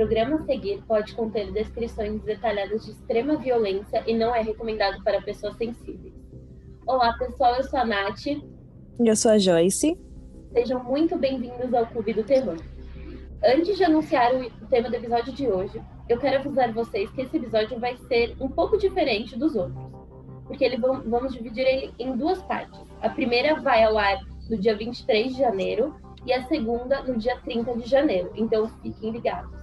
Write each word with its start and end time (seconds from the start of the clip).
programa 0.00 0.36
a 0.36 0.44
seguir 0.46 0.82
pode 0.88 1.14
conter 1.14 1.52
descrições 1.52 2.22
detalhadas 2.22 2.86
de 2.86 2.92
extrema 2.92 3.36
violência 3.36 4.02
e 4.06 4.16
não 4.16 4.34
é 4.34 4.40
recomendado 4.40 5.04
para 5.04 5.20
pessoas 5.20 5.54
sensíveis. 5.58 6.14
Olá, 6.86 7.12
pessoal, 7.18 7.56
eu 7.56 7.64
sou 7.64 7.78
a 7.78 7.84
Nath. 7.84 8.24
E 8.26 8.40
eu 8.98 9.14
sou 9.14 9.32
a 9.32 9.38
Joyce. 9.38 10.00
Sejam 10.54 10.82
muito 10.82 11.18
bem-vindos 11.18 11.74
ao 11.74 11.86
Clube 11.86 12.14
do 12.14 12.24
Terror. 12.24 12.56
Antes 13.44 13.76
de 13.76 13.84
anunciar 13.84 14.34
o 14.34 14.66
tema 14.68 14.88
do 14.88 14.96
episódio 14.96 15.34
de 15.34 15.46
hoje, 15.46 15.78
eu 16.08 16.18
quero 16.18 16.38
avisar 16.38 16.72
vocês 16.72 17.10
que 17.10 17.20
esse 17.20 17.36
episódio 17.36 17.78
vai 17.78 17.94
ser 18.08 18.34
um 18.40 18.48
pouco 18.48 18.78
diferente 18.78 19.38
dos 19.38 19.54
outros, 19.54 19.84
porque 20.46 20.64
ele 20.64 20.78
vamos 20.78 21.34
dividir 21.34 21.66
ele 21.66 21.92
em 21.98 22.16
duas 22.16 22.40
partes. 22.44 22.80
A 23.02 23.10
primeira 23.10 23.60
vai 23.60 23.84
ao 23.84 23.98
ar 23.98 24.18
no 24.48 24.56
dia 24.56 24.74
23 24.74 25.34
de 25.34 25.38
janeiro 25.38 25.94
e 26.24 26.32
a 26.32 26.42
segunda 26.44 27.02
no 27.02 27.18
dia 27.18 27.38
30 27.44 27.76
de 27.76 27.86
janeiro, 27.86 28.32
então 28.34 28.66
fiquem 28.82 29.10
ligados. 29.10 29.59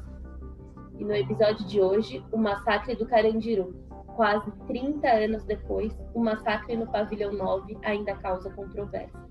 E 0.98 1.04
no 1.04 1.14
episódio 1.14 1.66
de 1.68 1.80
hoje, 1.80 2.26
o 2.32 2.38
massacre 2.38 2.96
do 2.96 3.06
Carandiru. 3.06 3.76
Quase 4.16 4.50
30 4.66 5.08
anos 5.08 5.44
depois, 5.44 5.94
o 6.14 6.20
massacre 6.20 6.76
no 6.76 6.88
Pavilhão 6.88 7.32
9 7.32 7.78
ainda 7.84 8.16
causa 8.16 8.50
controvérsia. 8.50 9.28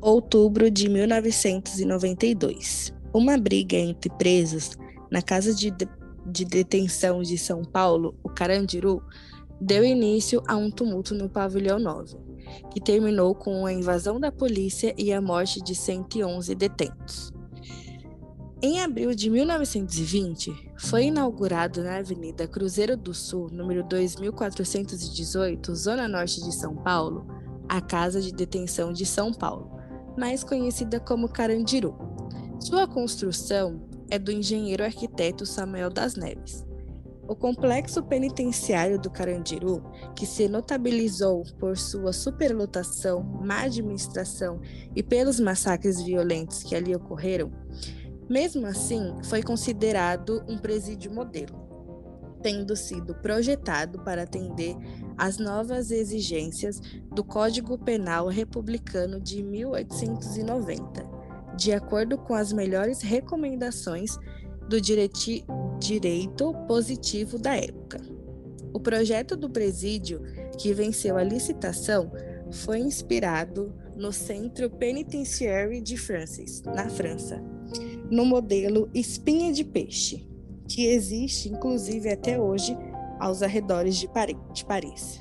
Outubro 0.00 0.70
de 0.70 0.88
1992. 0.88 2.94
Uma 3.12 3.36
briga 3.36 3.76
entre 3.76 4.10
presos 4.16 4.78
na 5.10 5.20
casa 5.20 5.54
de, 5.54 5.70
de, 5.70 5.86
de 6.24 6.46
detenção 6.46 7.20
de 7.20 7.36
São 7.36 7.62
Paulo, 7.62 8.14
o 8.22 8.30
Carandiru, 8.30 9.02
deu 9.60 9.84
início 9.84 10.42
a 10.46 10.56
um 10.56 10.70
tumulto 10.70 11.14
no 11.14 11.28
Pavilhão 11.28 11.78
9 11.78 12.30
que 12.70 12.80
terminou 12.80 13.34
com 13.34 13.66
a 13.66 13.72
invasão 13.72 14.18
da 14.18 14.32
polícia 14.32 14.94
e 14.96 15.12
a 15.12 15.20
morte 15.20 15.60
de 15.62 15.74
111 15.74 16.54
detentos. 16.54 17.32
Em 18.62 18.80
abril 18.80 19.14
de 19.14 19.30
1920, 19.30 20.52
foi 20.78 21.04
inaugurado 21.04 21.82
na 21.82 21.96
Avenida 21.96 22.46
Cruzeiro 22.46 22.94
do 22.96 23.14
Sul, 23.14 23.48
número 23.50 23.82
2418, 23.84 25.74
Zona 25.74 26.06
Norte 26.06 26.42
de 26.42 26.54
São 26.54 26.76
Paulo, 26.76 27.26
a 27.66 27.80
Casa 27.80 28.20
de 28.20 28.32
Detenção 28.32 28.92
de 28.92 29.06
São 29.06 29.32
Paulo, 29.32 29.70
mais 30.16 30.44
conhecida 30.44 31.00
como 31.00 31.28
Carandiru. 31.28 31.96
Sua 32.58 32.86
construção 32.86 33.80
é 34.10 34.18
do 34.18 34.30
engenheiro 34.30 34.84
arquiteto 34.84 35.46
Samuel 35.46 35.88
das 35.88 36.14
Neves. 36.14 36.66
O 37.30 37.36
complexo 37.36 38.02
penitenciário 38.02 38.98
do 38.98 39.08
Carandiru, 39.08 39.84
que 40.16 40.26
se 40.26 40.48
notabilizou 40.48 41.44
por 41.60 41.78
sua 41.78 42.12
superlotação, 42.12 43.22
má 43.22 43.60
administração 43.60 44.60
e 44.96 45.00
pelos 45.00 45.38
massacres 45.38 46.02
violentos 46.02 46.64
que 46.64 46.74
ali 46.74 46.92
ocorreram, 46.92 47.52
mesmo 48.28 48.66
assim 48.66 49.16
foi 49.22 49.44
considerado 49.44 50.44
um 50.48 50.58
presídio 50.58 51.14
modelo, 51.14 51.54
tendo 52.42 52.74
sido 52.74 53.14
projetado 53.14 54.02
para 54.02 54.24
atender 54.24 54.74
às 55.16 55.38
novas 55.38 55.92
exigências 55.92 56.80
do 57.14 57.22
Código 57.22 57.78
Penal 57.78 58.26
Republicano 58.26 59.20
de 59.20 59.40
1890, 59.40 61.08
de 61.56 61.72
acordo 61.72 62.18
com 62.18 62.34
as 62.34 62.52
melhores 62.52 63.02
recomendações 63.02 64.18
do 64.70 64.80
direito 64.80 66.54
positivo 66.68 67.36
da 67.36 67.56
época. 67.56 68.00
O 68.72 68.78
projeto 68.78 69.36
do 69.36 69.50
presídio, 69.50 70.22
que 70.56 70.72
venceu 70.72 71.16
a 71.16 71.24
licitação, 71.24 72.12
foi 72.52 72.78
inspirado 72.78 73.74
no 73.96 74.12
Centro 74.12 74.70
Penitentiary 74.70 75.80
de 75.80 75.96
Francis, 75.96 76.62
na 76.62 76.88
França, 76.88 77.42
no 78.08 78.24
modelo 78.24 78.88
espinha 78.94 79.52
de 79.52 79.64
peixe, 79.64 80.24
que 80.68 80.86
existe 80.86 81.48
inclusive 81.48 82.08
até 82.08 82.40
hoje 82.40 82.76
aos 83.18 83.42
arredores 83.42 83.96
de 83.96 84.06
Paris. 84.64 85.20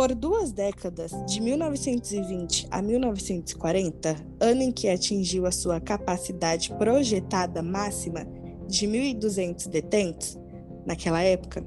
Por 0.00 0.14
duas 0.14 0.50
décadas, 0.50 1.12
de 1.26 1.42
1920 1.42 2.66
a 2.70 2.80
1940, 2.80 4.16
ano 4.40 4.62
em 4.62 4.72
que 4.72 4.88
atingiu 4.88 5.44
a 5.44 5.52
sua 5.52 5.78
capacidade 5.78 6.72
projetada 6.78 7.60
máxima 7.60 8.26
de 8.66 8.86
1.200 8.86 9.68
detentos, 9.68 10.38
naquela 10.86 11.22
época, 11.22 11.62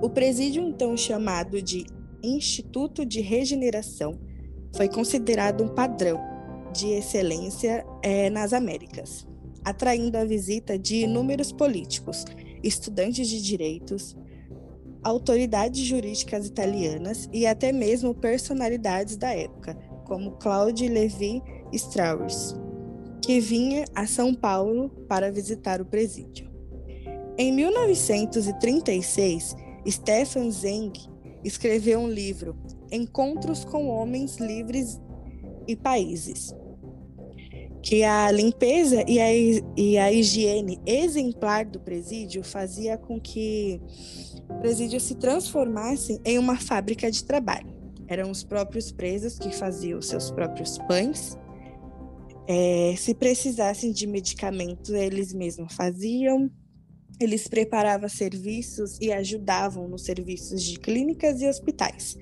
o 0.00 0.08
presídio 0.08 0.62
então 0.62 0.96
chamado 0.96 1.60
de 1.60 1.84
Instituto 2.22 3.04
de 3.04 3.20
Regeneração 3.20 4.20
foi 4.76 4.88
considerado 4.88 5.64
um 5.64 5.68
padrão 5.74 6.20
de 6.72 6.86
excelência 6.90 7.84
é, 8.04 8.30
nas 8.30 8.52
Américas, 8.52 9.26
atraindo 9.64 10.16
a 10.16 10.24
visita 10.24 10.78
de 10.78 10.98
inúmeros 10.98 11.50
políticos, 11.50 12.24
estudantes 12.62 13.28
de 13.28 13.42
direitos, 13.42 14.16
autoridades 15.02 15.84
jurídicas 15.84 16.46
italianas 16.46 17.28
e 17.32 17.46
até 17.46 17.72
mesmo 17.72 18.14
personalidades 18.14 19.16
da 19.16 19.34
época, 19.34 19.74
como 20.04 20.32
Claude 20.32 20.86
Levi 20.88 21.42
Strauss, 21.72 22.54
que 23.22 23.40
vinha 23.40 23.86
a 23.94 24.06
São 24.06 24.34
Paulo 24.34 24.90
para 25.08 25.30
visitar 25.30 25.80
o 25.80 25.86
presídio. 25.86 26.48
Em 27.36 27.52
1936, 27.52 29.54
Stefan 29.86 30.50
Zeng 30.50 30.92
escreveu 31.44 32.00
um 32.00 32.08
livro, 32.08 32.56
Encontros 32.90 33.64
com 33.64 33.88
Homens 33.88 34.38
Livres 34.38 35.00
e 35.66 35.76
Países, 35.76 36.54
que 37.82 38.02
a 38.02 38.30
limpeza 38.30 39.04
e 39.06 39.20
a, 39.20 39.32
e 39.76 39.98
a 39.98 40.12
higiene 40.12 40.80
exemplar 40.84 41.64
do 41.64 41.78
presídio 41.78 42.42
fazia 42.42 42.98
com 42.98 43.20
que 43.20 43.80
presídio 44.58 45.00
se 45.00 45.14
transformasse 45.14 46.20
em 46.24 46.38
uma 46.38 46.58
fábrica 46.58 47.10
de 47.10 47.24
trabalho. 47.24 47.72
Eram 48.06 48.30
os 48.30 48.42
próprios 48.42 48.90
presos 48.90 49.38
que 49.38 49.54
faziam 49.54 50.00
seus 50.00 50.30
próprios 50.30 50.78
pães. 50.78 51.36
É, 52.46 52.94
se 52.96 53.14
precisassem 53.14 53.92
de 53.92 54.06
medicamentos, 54.06 54.90
eles 54.90 55.32
mesmos 55.32 55.74
faziam. 55.74 56.50
Eles 57.20 57.48
preparavam 57.48 58.08
serviços 58.08 58.98
e 59.00 59.12
ajudavam 59.12 59.88
nos 59.88 60.04
serviços 60.04 60.62
de 60.62 60.78
clínicas 60.78 61.42
e 61.42 61.48
hospitais. 61.48 62.16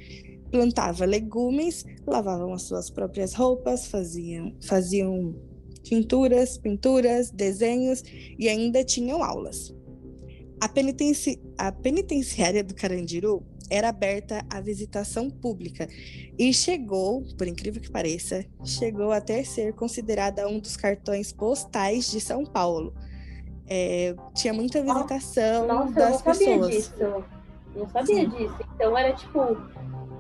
Plantava 0.50 1.04
legumes, 1.04 1.84
lavavam 2.06 2.52
as 2.52 2.62
suas 2.62 2.90
próprias 2.90 3.34
roupas, 3.34 3.86
faziam, 3.86 4.54
faziam 4.62 5.34
tinturas, 5.82 6.58
pinturas, 6.58 7.30
desenhos 7.30 8.02
e 8.38 8.48
ainda 8.48 8.82
tinham 8.82 9.22
aulas. 9.22 9.72
A, 10.60 10.68
penitenci... 10.68 11.40
a 11.58 11.70
penitenciária 11.70 12.64
do 12.64 12.74
Carandiru 12.74 13.42
era 13.70 13.88
aberta 13.88 14.44
à 14.48 14.60
visitação 14.60 15.28
pública 15.30 15.88
e 16.38 16.52
chegou, 16.52 17.24
por 17.36 17.46
incrível 17.46 17.80
que 17.80 17.90
pareça, 17.90 18.44
chegou 18.64 19.12
até 19.12 19.42
ser 19.42 19.74
considerada 19.74 20.48
um 20.48 20.58
dos 20.58 20.76
cartões 20.76 21.32
postais 21.32 22.10
de 22.10 22.20
São 22.20 22.44
Paulo. 22.44 22.94
É, 23.68 24.14
tinha 24.34 24.54
muita 24.54 24.80
visitação 24.80 25.66
Nossa, 25.66 25.92
das 25.92 26.04
eu 26.04 26.10
não 26.10 26.18
sabia 26.18 26.46
pessoas. 26.46 26.70
Disso. 26.70 27.24
Não 27.74 27.88
sabia 27.88 28.14
Sim. 28.14 28.28
disso. 28.28 28.56
Então 28.74 28.96
era 28.96 29.12
tipo, 29.12 29.40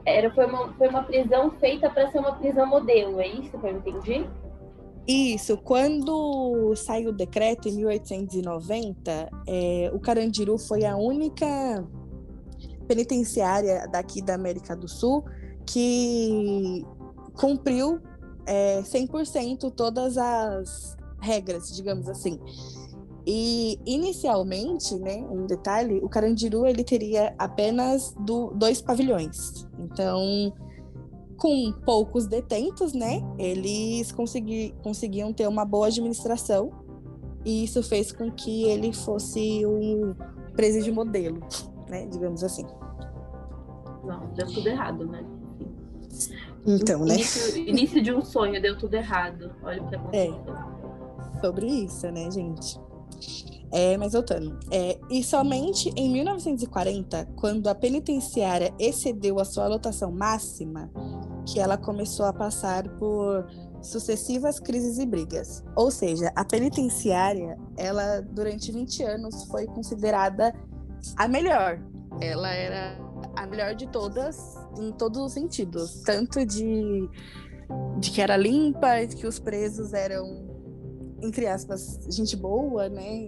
era 0.04 0.34
foi 0.34 0.46
uma, 0.46 0.72
foi 0.74 0.88
uma 0.88 1.02
prisão 1.04 1.50
feita 1.52 1.88
para 1.88 2.10
ser 2.10 2.18
uma 2.18 2.34
prisão 2.34 2.66
modelo, 2.66 3.20
é 3.20 3.28
isso 3.28 3.50
que 3.50 3.66
eu 3.66 3.76
entendi? 3.76 4.26
Isso, 5.06 5.56
quando 5.58 6.74
saiu 6.74 7.10
o 7.10 7.12
decreto 7.12 7.68
em 7.68 7.76
1890, 7.76 9.30
é, 9.46 9.90
o 9.94 10.00
Carandiru 10.00 10.58
foi 10.58 10.84
a 10.84 10.96
única 10.96 11.46
penitenciária 12.88 13.86
daqui 13.86 14.20
da 14.20 14.34
América 14.34 14.74
do 14.74 14.88
Sul 14.88 15.24
que 15.64 16.84
cumpriu 17.34 18.00
é, 18.46 18.82
100% 18.82 19.72
todas 19.72 20.18
as 20.18 20.96
regras, 21.20 21.74
digamos 21.74 22.08
assim. 22.08 22.40
E 23.24 23.80
inicialmente, 23.84 24.94
né, 24.96 25.16
um 25.28 25.46
detalhe, 25.46 25.98
o 25.98 26.08
Carandiru 26.08 26.66
ele 26.66 26.84
teria 26.84 27.34
apenas 27.38 28.14
do, 28.20 28.52
dois 28.54 28.80
pavilhões. 28.80 29.66
Então, 29.78 30.52
com 31.36 31.72
poucos 31.84 32.26
detentos, 32.26 32.92
né, 32.92 33.22
eles 33.38 34.12
consegui, 34.12 34.74
conseguiam 34.82 35.32
ter 35.32 35.46
uma 35.46 35.64
boa 35.64 35.88
administração 35.88 36.70
e 37.44 37.64
isso 37.64 37.82
fez 37.82 38.10
com 38.10 38.30
que 38.30 38.64
ele 38.64 38.92
fosse 38.92 39.64
um 39.66 40.14
presídio 40.54 40.94
modelo, 40.94 41.40
né, 41.88 42.06
digamos 42.06 42.42
assim. 42.42 42.64
Não, 44.04 44.26
deu 44.34 44.46
tudo 44.46 44.68
errado, 44.68 45.06
né? 45.06 45.24
Então, 46.66 47.04
né? 47.04 47.14
Início, 47.14 47.58
início 47.58 48.02
de 48.02 48.12
um 48.12 48.24
sonho 48.24 48.60
deu 48.60 48.76
tudo 48.76 48.94
errado. 48.94 49.54
Olha 49.62 49.82
o 49.82 49.88
que 49.88 49.94
aconteceu. 49.94 50.34
É, 50.34 51.40
sobre 51.40 51.66
isso, 51.66 52.10
né, 52.10 52.30
gente? 52.30 52.80
É, 53.72 53.96
mas 53.96 54.12
voltando. 54.12 54.58
É, 54.70 54.98
e 55.10 55.22
somente 55.22 55.92
em 55.96 56.10
1940, 56.10 57.28
quando 57.36 57.68
a 57.68 57.74
penitenciária 57.74 58.72
excedeu 58.78 59.38
a 59.38 59.44
sua 59.44 59.66
lotação 59.66 60.10
máxima, 60.10 60.90
que 61.46 61.60
ela 61.60 61.78
começou 61.78 62.26
a 62.26 62.32
passar 62.32 62.88
por 62.98 63.46
sucessivas 63.80 64.58
crises 64.58 64.98
e 64.98 65.06
brigas. 65.06 65.64
Ou 65.76 65.90
seja, 65.90 66.32
a 66.34 66.44
penitenciária, 66.44 67.56
ela 67.76 68.20
durante 68.20 68.72
20 68.72 69.02
anos 69.04 69.44
foi 69.44 69.66
considerada 69.66 70.52
a 71.16 71.28
melhor. 71.28 71.80
Ela 72.20 72.50
era 72.50 72.98
a 73.36 73.46
melhor 73.46 73.74
de 73.74 73.86
todas 73.86 74.56
em 74.78 74.90
todos 74.92 75.20
os 75.20 75.32
sentidos, 75.32 76.02
tanto 76.02 76.44
de 76.44 77.08
de 77.98 78.10
que 78.12 78.20
era 78.20 78.36
limpa, 78.36 79.04
de 79.04 79.16
que 79.16 79.26
os 79.26 79.38
presos 79.38 79.92
eram 79.92 80.46
entre 81.22 81.46
aspas 81.46 81.98
gente 82.10 82.36
boa, 82.36 82.88
né? 82.88 83.26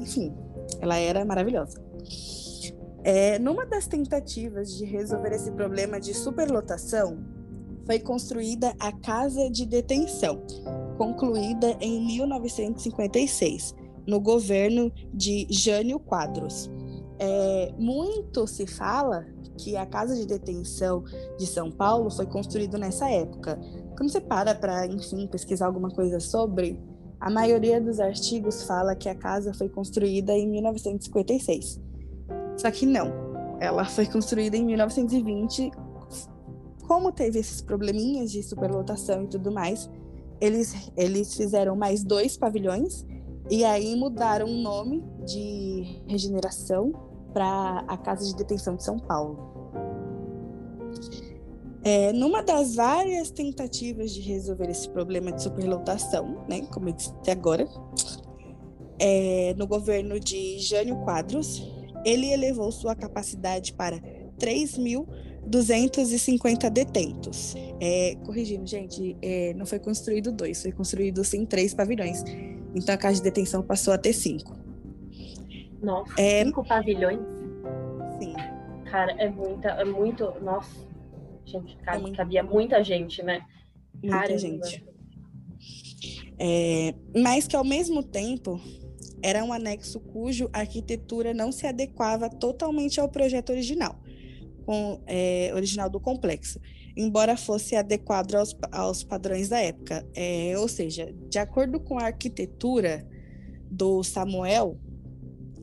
Enfim, 0.00 0.34
ela 0.80 0.96
era 0.96 1.24
maravilhosa. 1.24 1.80
É, 3.04 3.38
numa 3.38 3.64
das 3.64 3.86
tentativas 3.86 4.76
de 4.76 4.84
resolver 4.84 5.32
esse 5.32 5.50
problema 5.52 6.00
de 6.00 6.12
superlotação, 6.12 7.18
foi 7.88 7.98
construída 7.98 8.74
a 8.78 8.92
Casa 8.92 9.50
de 9.50 9.64
Detenção, 9.64 10.42
concluída 10.98 11.74
em 11.80 12.04
1956, 12.04 13.74
no 14.06 14.20
governo 14.20 14.92
de 15.14 15.46
Jânio 15.48 15.98
Quadros. 15.98 16.70
É, 17.18 17.72
muito 17.78 18.46
se 18.46 18.66
fala 18.66 19.24
que 19.56 19.74
a 19.74 19.86
Casa 19.86 20.14
de 20.14 20.26
Detenção 20.26 21.02
de 21.38 21.46
São 21.46 21.70
Paulo 21.70 22.10
foi 22.10 22.26
construída 22.26 22.76
nessa 22.76 23.08
época. 23.08 23.58
Quando 23.96 24.12
você 24.12 24.20
para 24.20 24.54
para, 24.54 24.86
enfim, 24.86 25.26
pesquisar 25.26 25.64
alguma 25.64 25.88
coisa 25.88 26.20
sobre, 26.20 26.78
a 27.18 27.30
maioria 27.30 27.80
dos 27.80 28.00
artigos 28.00 28.64
fala 28.64 28.94
que 28.94 29.08
a 29.08 29.14
casa 29.14 29.54
foi 29.54 29.70
construída 29.70 30.34
em 30.34 30.46
1956. 30.46 31.80
Só 32.58 32.70
que 32.70 32.84
não, 32.84 33.10
ela 33.60 33.86
foi 33.86 34.04
construída 34.04 34.58
em 34.58 34.66
1920 34.66 35.72
como 36.88 37.12
teve 37.12 37.38
esses 37.38 37.60
probleminhas 37.60 38.32
de 38.32 38.42
superlotação 38.42 39.24
e 39.24 39.26
tudo 39.28 39.52
mais, 39.52 39.90
eles, 40.40 40.74
eles 40.96 41.34
fizeram 41.36 41.76
mais 41.76 42.02
dois 42.02 42.34
pavilhões 42.34 43.06
e 43.50 43.62
aí 43.62 43.94
mudaram 43.94 44.46
o 44.46 44.62
nome 44.62 45.04
de 45.26 46.00
regeneração 46.06 46.92
para 47.34 47.84
a 47.86 47.96
Casa 47.98 48.24
de 48.24 48.34
Detenção 48.34 48.74
de 48.74 48.82
São 48.84 48.98
Paulo. 48.98 49.38
É, 51.84 52.12
numa 52.14 52.42
das 52.42 52.74
várias 52.74 53.30
tentativas 53.30 54.10
de 54.10 54.20
resolver 54.22 54.70
esse 54.70 54.88
problema 54.88 55.30
de 55.30 55.42
superlotação, 55.42 56.44
né, 56.48 56.62
como 56.72 56.88
eu 56.88 56.94
disse 56.94 57.12
agora, 57.30 57.68
é, 58.98 59.54
no 59.58 59.66
governo 59.66 60.18
de 60.18 60.58
Jânio 60.58 60.96
Quadros, 61.04 61.62
ele 62.04 62.32
elevou 62.32 62.72
sua 62.72 62.94
capacidade 62.94 63.74
para 63.74 64.00
3 64.38 64.78
mil 64.78 65.06
250 65.48 66.70
detentos. 66.70 67.54
É, 67.80 68.16
corrigindo, 68.24 68.66
gente, 68.66 69.16
é, 69.22 69.54
não 69.54 69.66
foi 69.66 69.78
construído 69.78 70.30
dois, 70.30 70.62
foi 70.62 70.72
construído 70.72 71.24
sim 71.24 71.44
três 71.46 71.74
pavilhões. 71.74 72.22
Então 72.74 72.94
a 72.94 72.98
casa 72.98 73.16
de 73.16 73.22
detenção 73.22 73.62
passou 73.62 73.92
a 73.92 73.98
ter 73.98 74.12
cinco. 74.12 74.56
Nossa, 75.82 76.12
é, 76.20 76.44
cinco 76.44 76.64
pavilhões? 76.64 77.20
Sim. 78.20 78.34
Cara, 78.90 79.12
é 79.12 79.28
muita, 79.28 79.68
é 79.68 79.84
muito. 79.84 80.32
Nossa, 80.42 80.70
gente, 81.44 81.76
cara, 81.78 81.98
é 81.98 82.00
muito... 82.00 82.16
cabia 82.16 82.42
muita 82.42 82.82
gente, 82.84 83.22
né? 83.22 83.42
Muita 84.02 84.16
Caramba. 84.16 84.38
gente. 84.38 84.84
É, 86.38 86.94
mas 87.16 87.48
que 87.48 87.56
ao 87.56 87.64
mesmo 87.64 88.02
tempo 88.02 88.60
era 89.22 89.42
um 89.44 89.52
anexo 89.52 89.98
cujo 89.98 90.48
arquitetura 90.52 91.34
não 91.34 91.50
se 91.50 91.66
adequava 91.66 92.30
totalmente 92.30 93.00
ao 93.00 93.08
projeto 93.08 93.50
original 93.50 93.98
com, 94.68 95.00
é, 95.06 95.50
original 95.54 95.88
do 95.88 95.98
complexo, 95.98 96.60
embora 96.94 97.38
fosse 97.38 97.74
adequado 97.74 98.34
aos, 98.34 98.54
aos 98.70 99.02
padrões 99.02 99.48
da 99.48 99.58
época. 99.58 100.06
É, 100.14 100.52
ou 100.58 100.68
seja, 100.68 101.10
de 101.30 101.38
acordo 101.38 101.80
com 101.80 101.98
a 101.98 102.04
arquitetura 102.04 103.08
do 103.70 104.04
Samuel, 104.04 104.78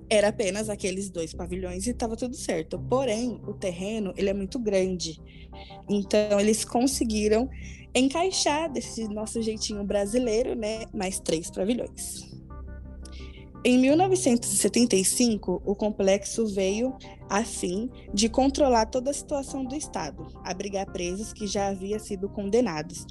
era 0.09 0.29
apenas 0.29 0.69
aqueles 0.69 1.11
dois 1.11 1.35
pavilhões 1.35 1.85
e 1.85 1.91
estava 1.91 2.15
tudo 2.15 2.35
certo. 2.35 2.79
Porém, 2.79 3.39
o 3.45 3.53
terreno 3.53 4.11
ele 4.17 4.31
é 4.31 4.33
muito 4.33 4.57
grande, 4.57 5.21
então 5.87 6.39
eles 6.39 6.65
conseguiram 6.65 7.47
encaixar 7.93 8.71
desse 8.71 9.07
nosso 9.07 9.39
jeitinho 9.39 9.83
brasileiro, 9.83 10.55
né, 10.55 10.85
mais 10.91 11.19
três 11.19 11.51
pavilhões. 11.51 12.34
Em 13.67 13.79
1975, 13.79 15.59
o 15.65 15.73
complexo 15.73 16.45
veio 16.45 16.95
a 17.27 17.43
fim 17.43 17.89
de 18.13 18.29
controlar 18.29 18.85
toda 18.85 19.09
a 19.09 19.13
situação 19.13 19.65
do 19.65 19.73
Estado, 19.75 20.27
abrigar 20.43 20.85
presos 20.91 21.33
que 21.33 21.47
já 21.47 21.69
haviam 21.69 21.97
sido 21.97 22.29
condenados. 22.29 23.07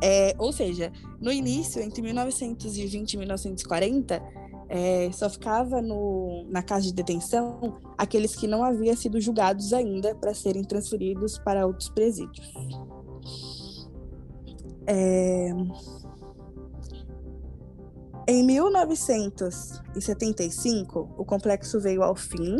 É, 0.00 0.36
ou 0.38 0.52
seja, 0.52 0.92
no 1.20 1.32
início, 1.32 1.82
entre 1.82 2.00
1920 2.00 3.14
e 3.14 3.16
1940, 3.16 4.22
é, 4.68 5.10
só 5.10 5.28
ficava 5.28 5.82
no, 5.82 6.46
na 6.48 6.62
casa 6.62 6.86
de 6.86 6.92
detenção 6.92 7.80
aqueles 7.98 8.36
que 8.36 8.46
não 8.46 8.62
haviam 8.62 8.94
sido 8.94 9.20
julgados 9.20 9.72
ainda 9.72 10.14
para 10.14 10.32
serem 10.32 10.62
transferidos 10.62 11.40
para 11.40 11.66
outros 11.66 11.88
presídios. 11.88 12.52
É, 14.86 15.52
em 18.30 18.44
1975, 18.44 21.14
o 21.16 21.24
complexo 21.24 21.80
veio 21.80 22.02
ao 22.02 22.14
fim 22.14 22.58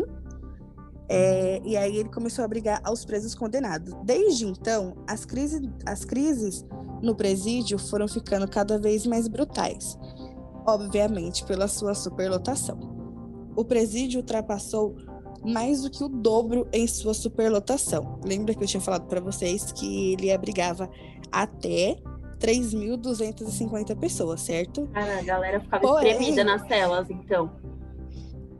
é, 1.07 1.61
e 1.63 1.77
aí 1.77 1.97
ele 1.97 2.09
começou 2.09 2.43
a 2.43 2.47
brigar 2.47 2.81
aos 2.83 3.05
presos 3.05 3.35
condenados. 3.35 3.93
Desde 4.03 4.47
então, 4.47 4.95
as 5.05 5.25
crises, 5.25 5.61
as 5.85 6.03
crises 6.03 6.65
no 7.03 7.15
presídio 7.15 7.77
foram 7.77 8.07
ficando 8.07 8.49
cada 8.49 8.79
vez 8.79 9.05
mais 9.05 9.27
brutais, 9.27 9.95
obviamente 10.65 11.45
pela 11.45 11.67
sua 11.67 11.93
superlotação. 11.93 12.79
O 13.55 13.63
presídio 13.63 14.21
ultrapassou 14.21 14.95
mais 15.45 15.83
do 15.83 15.91
que 15.91 16.03
o 16.03 16.09
dobro 16.09 16.67
em 16.73 16.87
sua 16.87 17.13
superlotação. 17.13 18.19
Lembra 18.25 18.55
que 18.55 18.63
eu 18.63 18.67
tinha 18.67 18.81
falado 18.81 19.05
para 19.05 19.21
vocês 19.21 19.71
que 19.71 20.13
ele 20.13 20.31
abrigava 20.31 20.89
até 21.31 22.01
3.250 22.39 23.97
pessoas, 23.97 24.41
certo? 24.41 24.87
Cara, 24.93 25.19
a 25.19 25.21
galera 25.21 25.59
ficava 25.59 25.81
Porém, 25.81 26.11
espremida 26.11 26.43
nas 26.43 26.67
celas, 26.67 27.09
então. 27.09 27.51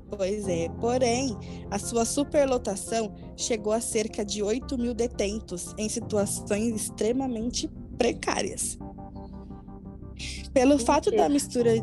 Pois 0.10 0.48
é, 0.48 0.70
porém, 0.82 1.38
a 1.70 1.78
sua 1.78 2.04
superlotação 2.04 3.14
chegou 3.38 3.72
a 3.72 3.80
cerca 3.80 4.26
de 4.26 4.42
8 4.42 4.78
mil 4.78 4.94
detentos 4.94 5.74
em 5.78 5.88
situações 5.88 6.76
extremamente 6.76 7.70
precárias. 7.98 8.78
Pelo 10.54 10.80
fato 10.80 11.12
da 11.12 11.30
mistura. 11.30 11.76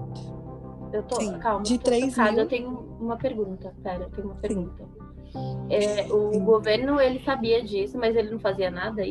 Eu 0.93 1.03
tô, 1.05 1.21
Sim, 1.21 1.38
calma, 1.38 1.62
de 1.62 1.79
3 1.79 2.17
mil... 2.17 2.38
eu 2.38 2.49
tenho 2.49 2.71
uma 3.00 3.17
pergunta. 3.17 3.73
Pera, 3.83 4.05
eu 4.05 4.11
tenho 4.11 4.26
uma 4.26 4.37
pergunta. 4.37 4.85
É, 5.71 6.12
o 6.12 6.33
Sim. 6.33 6.45
governo 6.45 7.00
ele 7.00 7.23
sabia 7.25 7.62
disso, 7.62 7.99
mas 7.99 8.17
ele 8.17 8.31
não 8.31 8.38
fazia 8.38 8.71
nada, 8.71 9.03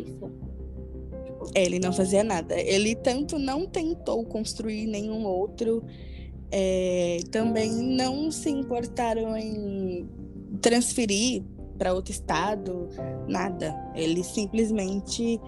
é? 1.54 1.64
Ele 1.64 1.80
não 1.80 1.92
fazia 1.94 2.24
nada. 2.24 2.60
Ele 2.60 2.96
tanto 2.96 3.38
não 3.38 3.66
tentou 3.66 4.24
construir 4.26 4.88
nenhum 4.88 5.26
outro, 5.26 5.84
é, 6.52 7.20
também 7.32 7.70
não 7.72 8.32
se 8.32 8.50
importaram 8.50 9.36
em 9.38 10.08
transferir 10.62 11.44
para 11.78 11.94
outro 11.94 12.12
estado, 12.12 12.90
nada. 13.28 13.76
Eles 13.96 14.28
simplesmente 14.28 15.40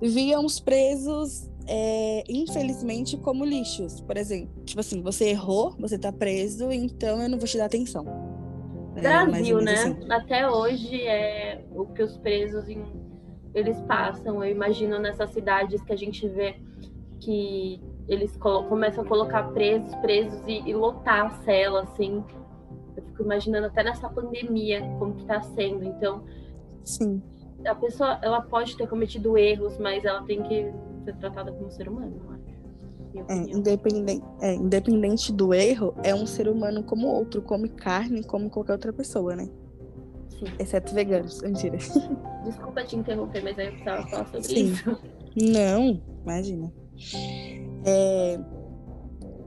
viam 0.00 0.44
os 0.44 0.60
presos, 0.60 1.50
é, 1.66 2.22
infelizmente, 2.28 3.16
como 3.16 3.44
lixos. 3.44 4.00
Por 4.00 4.16
exemplo, 4.16 4.62
tipo 4.64 4.80
assim, 4.80 5.02
você 5.02 5.30
errou, 5.30 5.74
você 5.78 5.98
tá 5.98 6.12
preso, 6.12 6.70
então 6.70 7.20
eu 7.22 7.28
não 7.28 7.38
vou 7.38 7.48
te 7.48 7.58
dar 7.58 7.66
atenção. 7.66 8.04
É, 8.96 9.00
Brasil, 9.00 9.60
né? 9.60 9.74
Assim. 9.74 10.10
Até 10.10 10.48
hoje 10.48 11.02
é 11.02 11.62
o 11.74 11.86
que 11.86 12.02
os 12.02 12.16
presos 12.16 12.68
em 12.68 12.82
eles 13.56 13.80
passam. 13.82 14.44
Eu 14.44 14.50
imagino 14.50 14.98
nessas 14.98 15.30
cidades 15.30 15.82
que 15.82 15.92
a 15.92 15.96
gente 15.96 16.28
vê 16.28 16.56
que 17.18 17.80
eles 18.06 18.36
começam 18.36 19.02
a 19.02 19.06
colocar 19.06 19.44
presos, 19.52 19.94
presos 19.96 20.40
e, 20.46 20.62
e, 20.68 20.74
lotar 20.74 21.26
a 21.26 21.30
cela, 21.42 21.82
assim. 21.82 22.22
Eu 22.94 23.02
fico 23.02 23.22
imaginando 23.22 23.66
até 23.66 23.82
nessa 23.82 24.08
pandemia 24.08 24.82
como 24.98 25.14
que 25.14 25.24
tá 25.24 25.40
sendo. 25.40 25.84
Então, 25.84 26.22
sim. 26.84 27.22
A 27.66 27.74
pessoa, 27.74 28.18
ela 28.22 28.42
pode 28.42 28.76
ter 28.76 28.86
cometido 28.86 29.36
erros, 29.36 29.78
mas 29.78 30.04
ela 30.04 30.22
tem 30.22 30.42
que 30.42 30.72
ser 31.04 31.16
tratada 31.16 31.50
como 31.50 31.70
ser 31.70 31.88
humano, 31.88 32.20
eu 32.22 32.30
acho. 32.32 32.46
É, 33.28 33.34
independente, 33.34 34.24
é, 34.42 34.54
independente 34.54 35.32
do 35.32 35.54
erro, 35.54 35.94
é 36.04 36.14
um 36.14 36.26
ser 36.26 36.48
humano 36.48 36.82
como 36.82 37.06
outro, 37.06 37.40
come 37.40 37.70
carne 37.70 38.22
como 38.22 38.50
qualquer 38.50 38.72
outra 38.72 38.92
pessoa, 38.92 39.34
né? 39.34 39.48
Sim. 40.30 40.46
Exceto 40.58 40.94
veganos, 40.94 41.40
mentira. 41.42 41.76
Desculpa 42.44 42.84
te 42.84 42.96
interromper, 42.96 43.42
mas 43.42 43.58
aí 43.58 43.66
eu 43.66 43.72
precisava 43.72 44.06
falar 44.08 44.26
sobre 44.26 44.42
Sim. 44.42 44.72
isso. 44.72 44.98
Não, 45.52 46.02
imagina. 46.22 46.72
É... 47.84 48.38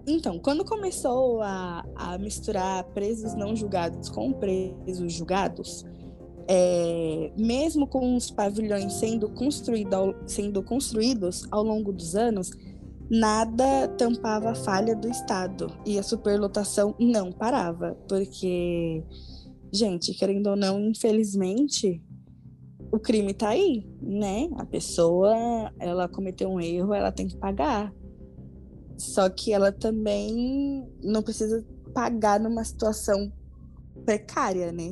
Então, 0.08 0.40
quando 0.40 0.66
começou 0.66 1.42
a, 1.42 1.86
a 1.96 2.18
misturar 2.18 2.84
presos 2.86 3.36
não 3.36 3.56
julgados 3.56 4.10
com 4.10 4.34
presos 4.34 5.14
julgados, 5.14 5.86
é, 6.52 7.32
mesmo 7.38 7.86
com 7.86 8.16
os 8.16 8.32
pavilhões 8.32 8.94
sendo, 8.94 9.30
construído 9.30 9.94
ao, 9.94 10.16
sendo 10.26 10.64
construídos 10.64 11.48
ao 11.52 11.62
longo 11.62 11.94
dos 11.94 12.16
anos, 12.16 12.50
nada 13.08 13.88
tampava 13.90 14.50
a 14.50 14.56
falha 14.56 14.96
do 14.96 15.08
Estado 15.08 15.72
e 15.86 16.00
a 16.00 16.04
superlotação 16.04 16.96
não 17.00 17.32
parava, 17.32 17.96
porque, 18.08 19.04
gente, 19.72 20.14
querendo 20.14 20.48
ou 20.48 20.56
não, 20.56 20.80
infelizmente, 20.80 22.02
o 22.92 23.00
crime 23.00 23.34
tá 23.34 23.50
aí, 23.50 23.88
né? 24.02 24.50
A 24.58 24.66
pessoa, 24.66 25.72
ela 25.80 26.08
cometeu 26.08 26.50
um 26.50 26.60
erro, 26.60 26.94
ela 26.94 27.12
tem 27.12 27.28
que 27.28 27.38
pagar. 27.38 27.94
Só 28.98 29.30
que 29.30 29.54
ela 29.54 29.72
também 29.72 30.88
não 31.04 31.22
precisa 31.22 31.66
pagar 31.94 32.40
numa 32.40 32.64
situação 32.64 33.32
precária, 34.04 34.72
né? 34.72 34.92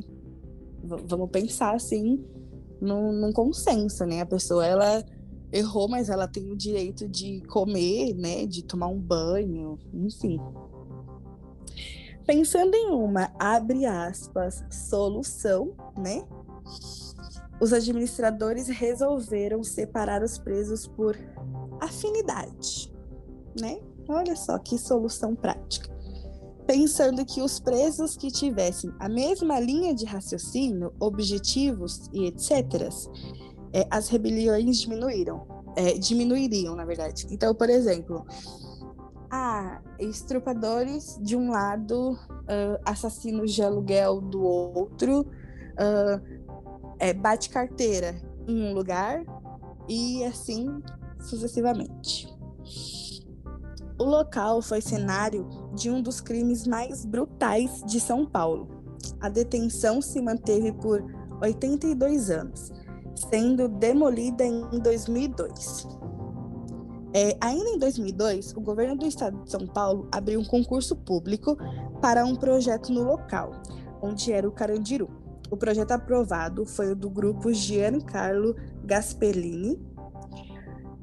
V 0.84 0.96
vamos 1.08 1.30
pensar 1.30 1.76
assim 1.76 2.24
num, 2.80 3.12
num 3.12 3.34
consenso, 3.34 4.06
né? 4.06 4.22
A 4.22 4.26
pessoa, 4.26 4.66
ela 4.66 5.04
errou, 5.52 5.88
mas 5.88 6.10
ela 6.10 6.28
tem 6.28 6.50
o 6.52 6.56
direito 6.56 7.08
de 7.08 7.42
comer, 7.48 8.14
né, 8.14 8.46
de 8.46 8.64
tomar 8.64 8.88
um 8.88 9.00
banho, 9.00 9.78
enfim. 9.94 10.40
Pensando 12.28 12.76
em 12.76 12.92
uma, 12.92 13.32
abre 13.40 13.86
aspas, 13.86 14.62
solução, 14.70 15.74
né? 15.98 16.28
Os 17.62 17.72
administradores 17.72 18.68
resolveram 18.68 19.64
separar 19.64 20.22
os 20.22 20.38
presos 20.38 20.86
por 20.86 21.18
afinidade, 21.80 22.94
né? 23.60 23.80
Olha 24.10 24.36
só 24.36 24.60
que 24.60 24.78
solução 24.78 25.36
prática. 25.36 25.90
Pensando 26.68 27.26
que 27.26 27.42
os 27.42 27.62
presos 27.62 28.18
que 28.18 28.30
tivessem 28.30 28.92
a 29.00 29.08
mesma 29.08 29.58
linha 29.58 29.96
de 29.96 30.04
raciocínio, 30.04 30.94
objetivos 31.00 32.10
e 32.12 32.26
etc., 32.26 32.90
é, 33.72 33.88
as 33.90 34.10
rebeliões 34.10 34.78
diminuíram. 34.80 35.48
É, 35.78 35.94
diminuiriam, 35.94 36.76
na 36.76 36.84
verdade. 36.84 37.26
Então, 37.30 37.56
por 37.56 37.70
exemplo, 37.70 38.26
ah, 39.30 39.82
estrupadores 40.00 41.18
de 41.22 41.36
um 41.36 41.52
lado, 41.52 42.14
uh, 42.14 42.80
assassinos 42.86 43.54
de 43.54 43.62
aluguel 43.62 44.22
do 44.22 44.42
outro, 44.42 45.22
uh, 45.22 46.48
é, 47.00 47.14
bate 47.14 47.50
carteira 47.50 48.16
em 48.48 48.64
um 48.64 48.74
lugar 48.74 49.24
e 49.88 50.24
assim 50.24 50.82
sucessivamente. 51.20 52.34
O 54.00 54.04
local 54.04 54.62
foi 54.62 54.80
cenário 54.80 55.48
de 55.74 55.90
um 55.90 56.02
dos 56.02 56.22
crimes 56.22 56.68
mais 56.68 57.04
brutais 57.04 57.84
de 57.86 58.00
São 58.00 58.26
Paulo. 58.26 58.70
A 59.20 59.30
detenção 59.30 60.02
se 60.02 60.22
manteve 60.22 60.72
por 60.72 61.04
82 61.42 62.30
anos 62.30 62.72
sendo 63.30 63.68
demolida 63.68 64.46
em 64.46 64.80
2002. 64.80 65.88
É, 67.14 67.38
ainda 67.40 67.70
em 67.70 67.78
2002, 67.78 68.54
o 68.56 68.62
governo 68.62 68.96
do 68.96 69.06
estado 69.06 69.44
de 69.44 69.52
São 69.52 69.66
Paulo 69.66 70.08
abriu 70.12 70.40
um 70.40 70.46
concurso 70.46 70.96
público 70.96 71.58
para 72.02 72.26
um 72.26 72.36
projeto 72.36 72.92
no 72.92 73.04
local, 73.04 73.52
onde 74.02 74.32
era 74.32 74.48
o 74.48 74.52
Carandiru. 74.52 75.10
O 75.50 75.56
projeto 75.56 75.92
aprovado 75.92 76.66
foi 76.66 76.92
o 76.92 76.96
do 76.96 77.10
grupo 77.10 77.54
Giancarlo 77.54 78.56
Gaspellini, 78.84 79.80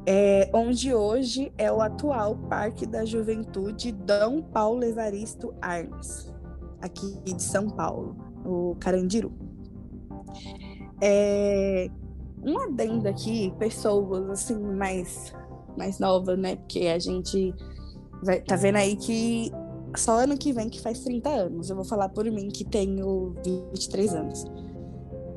é, 0.06 0.50
onde 0.52 0.92
hoje 0.92 1.50
é 1.56 1.72
o 1.72 1.80
atual 1.80 2.36
Parque 2.36 2.84
da 2.84 3.06
Juventude 3.06 3.90
Dom 3.90 4.42
Paulo 4.42 4.84
Evaristo 4.84 5.54
Arnes, 5.62 6.30
aqui 6.82 7.18
de 7.24 7.42
São 7.42 7.70
Paulo, 7.70 8.14
o 8.44 8.76
Carandiru. 8.78 9.32
É, 11.00 11.90
um 12.42 12.58
adendo 12.58 13.08
aqui, 13.08 13.54
pessoas 13.58 14.28
assim 14.28 14.58
mais 14.58 15.32
mais 15.76 15.98
novas, 15.98 16.38
né? 16.38 16.56
Porque 16.56 16.86
a 16.86 16.98
gente 16.98 17.54
vai, 18.22 18.40
tá 18.40 18.56
vendo 18.56 18.76
aí 18.76 18.96
que 18.96 19.50
só 19.96 20.18
ano 20.18 20.36
que 20.36 20.52
vem 20.52 20.68
que 20.68 20.80
faz 20.80 21.00
30 21.00 21.28
anos. 21.28 21.70
Eu 21.70 21.76
vou 21.76 21.84
falar 21.84 22.08
por 22.08 22.24
mim 22.24 22.48
que 22.48 22.64
tenho 22.64 23.34
23 23.44 24.14
anos. 24.14 24.44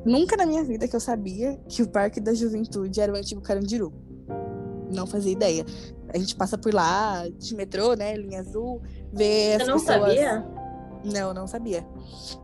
Nunca 0.04 0.36
na 0.36 0.46
minha 0.46 0.64
vida 0.64 0.88
que 0.88 0.96
eu 0.96 1.00
sabia 1.00 1.58
que 1.68 1.82
o 1.82 1.88
Parque 1.88 2.20
da 2.20 2.32
Juventude 2.32 3.00
era 3.00 3.12
o 3.12 3.16
antigo 3.16 3.40
Carandiru. 3.40 3.92
Não 4.94 5.06
fazia 5.06 5.32
ideia. 5.32 5.64
A 6.12 6.18
gente 6.18 6.34
passa 6.34 6.56
por 6.56 6.72
lá 6.72 7.28
de 7.28 7.54
metrô, 7.54 7.94
né? 7.94 8.16
Linha 8.16 8.40
azul, 8.40 8.80
vê 9.12 9.56
Você 9.56 9.62
as 9.62 9.68
não 9.68 9.78
pessoas. 9.78 10.00
sabia? 10.00 10.46
Não, 11.04 11.34
não 11.34 11.46
sabia. 11.46 11.86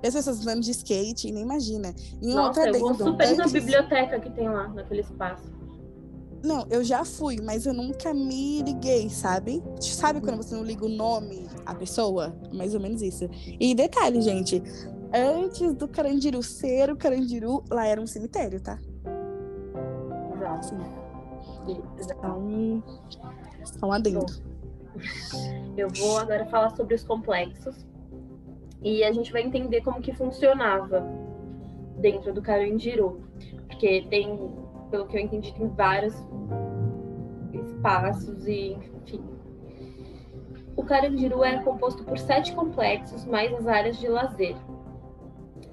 E 0.03 0.07
as 0.07 0.15
pessoas 0.15 0.41
andando 0.41 0.61
de 0.61 0.71
skate, 0.71 1.33
nem 1.33 1.43
imagina. 1.43 1.95
E 2.21 2.29
um 2.29 2.35
Nossa, 2.35 2.61
outro 2.61 2.77
eu 2.77 2.81
vou 2.81 2.95
super 2.95 3.37
na 3.37 3.47
biblioteca 3.47 4.21
que 4.21 4.31
tem 4.31 4.49
lá, 4.49 4.69
naquele 4.69 5.01
espaço. 5.01 5.45
Não, 6.45 6.67
eu 6.71 6.85
já 6.85 7.05
fui, 7.05 7.39
mas 7.43 7.65
eu 7.65 7.73
nunca 7.73 8.13
me 8.13 8.63
liguei, 8.63 9.09
sabe? 9.09 9.63
Sabe 9.81 10.21
quando 10.21 10.37
você 10.37 10.55
não 10.55 10.63
liga 10.63 10.85
o 10.85 10.89
nome 10.91 11.49
à 11.65 11.75
pessoa? 11.75 12.37
Mais 12.53 12.75
ou 12.75 12.81
menos 12.81 13.01
isso. 13.01 13.29
E 13.59 13.75
detalhe, 13.75 14.21
gente. 14.21 14.63
Antes 15.13 15.73
do 15.75 15.89
Carandiru 15.89 16.43
ser 16.43 16.91
o 16.91 16.97
Carandiru, 16.97 17.65
lá 17.71 17.87
era 17.87 18.01
um 18.01 18.07
cemitério, 18.07 18.61
tá? 18.61 18.79
Exato. 20.35 20.75
Então, 21.67 22.83
só 23.65 23.91
adendo. 23.91 24.27
Eu 25.77 25.89
vou 25.89 26.19
agora 26.19 26.45
falar 26.47 26.77
sobre 26.77 26.95
os 26.95 27.05
complexos 27.05 27.87
e 28.83 29.03
a 29.03 29.13
gente 29.13 29.33
vai 29.33 29.43
entender 29.43 29.81
como 29.81 30.03
que 30.03 30.13
funcionava 30.13 31.07
dentro 31.99 32.35
do 32.35 32.43
Carandiru, 32.43 33.21
porque 33.67 34.07
tem, 34.11 34.39
pelo 34.95 35.07
que 35.09 35.17
eu 35.17 35.23
entendi, 35.23 35.53
tem 35.55 35.67
vários 35.71 36.15
espaços 37.53 38.47
e 38.47 38.79
enfim. 39.03 39.25
O 40.77 40.85
Carandiru 40.85 41.43
era 41.43 41.65
composto 41.65 42.05
por 42.05 42.17
sete 42.17 42.53
complexos 42.53 43.25
mais 43.25 43.53
as 43.53 43.67
áreas 43.67 43.99
de 43.99 44.07
lazer. 44.07 44.55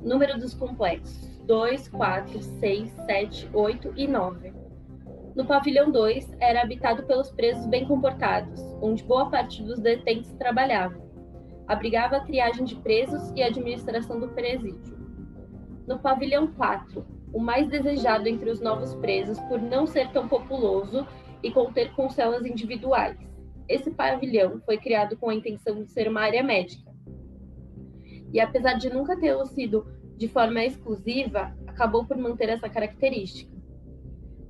Número 0.01 0.39
dos 0.39 0.55
complexos: 0.55 1.39
2, 1.45 1.89
4, 1.89 2.41
6, 2.41 2.89
7, 3.05 3.49
8 3.53 3.93
e 3.95 4.07
9. 4.07 4.53
No 5.35 5.45
pavilhão 5.45 5.91
2 5.91 6.35
era 6.39 6.63
habitado 6.63 7.03
pelos 7.03 7.29
presos 7.29 7.67
bem 7.67 7.85
comportados, 7.85 8.59
onde 8.81 9.03
boa 9.03 9.29
parte 9.29 9.61
dos 9.61 9.79
detentos 9.79 10.33
trabalhavam. 10.33 10.99
Abrigava 11.67 12.17
a 12.17 12.21
triagem 12.21 12.65
de 12.65 12.75
presos 12.77 13.31
e 13.35 13.43
a 13.43 13.47
administração 13.47 14.19
do 14.19 14.29
presídio. 14.29 14.97
No 15.85 15.99
pavilhão 15.99 16.47
4, 16.47 17.20
o 17.33 17.39
mais 17.39 17.67
desejado 17.69 18.27
entre 18.27 18.49
os 18.49 18.59
novos 18.59 18.93
presos 18.95 19.39
por 19.41 19.61
não 19.61 19.87
ser 19.87 20.11
tão 20.11 20.27
populoso 20.27 21.07
e 21.41 21.51
conter 21.51 21.93
com 21.93 22.09
celas 22.09 22.45
individuais. 22.45 23.17
Esse 23.67 23.91
pavilhão 23.91 24.61
foi 24.65 24.77
criado 24.77 25.17
com 25.17 25.29
a 25.29 25.35
intenção 25.35 25.81
de 25.81 25.89
ser 25.89 26.07
uma 26.07 26.21
área 26.21 26.43
médica. 26.43 26.91
E 28.33 28.39
apesar 28.39 28.73
de 28.73 28.89
nunca 28.89 29.17
tê-lo 29.17 29.45
sido 29.45 29.85
de 30.17 30.27
forma 30.27 30.63
exclusiva, 30.63 31.55
acabou 31.65 32.05
por 32.05 32.17
manter 32.17 32.49
essa 32.49 32.69
característica. 32.69 33.51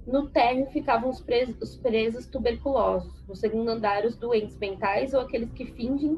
No 0.05 0.27
térreo 0.29 0.65
ficavam 0.67 1.09
os 1.09 1.21
presos, 1.21 1.55
os 1.61 1.77
presos 1.77 2.25
tuberculosos, 2.25 3.25
no 3.27 3.35
segundo 3.35 3.69
andar 3.69 4.05
os 4.05 4.17
doentes 4.17 4.57
mentais 4.57 5.13
ou 5.13 5.21
aqueles 5.21 5.51
que 5.53 5.65
fingem 5.65 6.17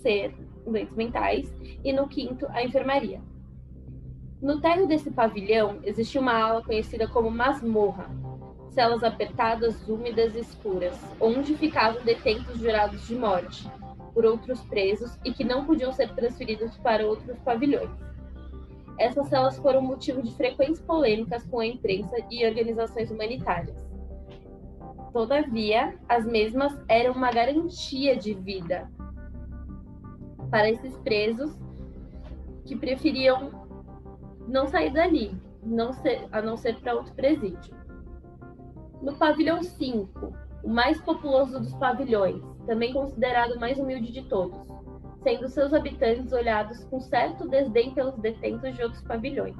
ser 0.00 0.32
doentes 0.64 0.94
mentais, 0.94 1.52
e 1.84 1.92
no 1.92 2.08
quinto 2.08 2.46
a 2.50 2.62
enfermaria. 2.62 3.20
No 4.40 4.60
térreo 4.60 4.86
desse 4.86 5.10
pavilhão 5.10 5.80
existia 5.82 6.20
uma 6.20 6.32
ala 6.32 6.62
conhecida 6.62 7.08
como 7.08 7.28
masmorra, 7.28 8.08
celas 8.70 9.02
apertadas, 9.02 9.88
úmidas 9.88 10.36
e 10.36 10.38
escuras, 10.38 10.96
onde 11.20 11.56
ficavam 11.56 12.04
detentos 12.04 12.60
jurados 12.60 13.04
de 13.08 13.16
morte 13.16 13.68
por 14.14 14.24
outros 14.24 14.60
presos 14.62 15.18
e 15.24 15.32
que 15.32 15.42
não 15.42 15.64
podiam 15.64 15.92
ser 15.92 16.14
transferidos 16.14 16.76
para 16.78 17.04
outros 17.04 17.36
pavilhões. 17.40 17.90
Essas 18.96 19.28
celas 19.28 19.58
foram 19.58 19.82
motivo 19.82 20.22
de 20.22 20.32
frequentes 20.34 20.80
polêmicas 20.80 21.44
com 21.46 21.58
a 21.58 21.66
imprensa 21.66 22.16
e 22.30 22.46
organizações 22.46 23.10
humanitárias. 23.10 23.76
Todavia, 25.12 25.96
as 26.08 26.24
mesmas 26.24 26.76
eram 26.88 27.12
uma 27.12 27.32
garantia 27.32 28.16
de 28.16 28.34
vida 28.34 28.88
para 30.48 30.70
esses 30.70 30.96
presos 30.98 31.50
que 32.64 32.76
preferiam 32.76 33.57
não 34.48 34.66
sair 34.66 34.90
dali, 34.90 35.36
não 35.62 35.92
ser, 35.92 36.26
a 36.32 36.40
não 36.40 36.56
ser 36.56 36.80
para 36.80 36.94
outro 36.94 37.12
presídio. 37.14 37.76
No 39.02 39.14
pavilhão 39.16 39.62
5, 39.62 40.32
o 40.64 40.68
mais 40.68 41.00
populoso 41.02 41.60
dos 41.60 41.74
pavilhões, 41.74 42.42
também 42.66 42.92
considerado 42.92 43.52
o 43.52 43.60
mais 43.60 43.78
humilde 43.78 44.10
de 44.10 44.22
todos, 44.24 44.58
sendo 45.22 45.48
seus 45.48 45.72
habitantes 45.74 46.32
olhados 46.32 46.82
com 46.84 46.98
certo 47.00 47.46
desdém 47.48 47.92
pelos 47.92 48.16
detentos 48.16 48.74
de 48.74 48.82
outros 48.82 49.02
pavilhões. 49.02 49.56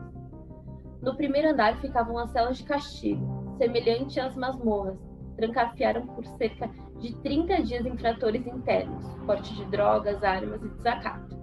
No 1.02 1.14
primeiro 1.14 1.50
andar 1.50 1.78
ficavam 1.80 2.18
as 2.18 2.30
celas 2.30 2.58
de 2.58 2.64
castigo, 2.64 3.54
semelhante 3.58 4.18
às 4.18 4.34
masmorras, 4.34 4.98
trancafiaram 5.36 6.06
por 6.06 6.24
cerca 6.24 6.68
de 6.98 7.14
30 7.16 7.62
dias 7.62 7.86
infratores 7.86 8.44
internos, 8.46 9.04
porte 9.24 9.54
de 9.54 9.64
drogas, 9.66 10.24
armas 10.24 10.60
e 10.64 10.68
desacato. 10.68 11.37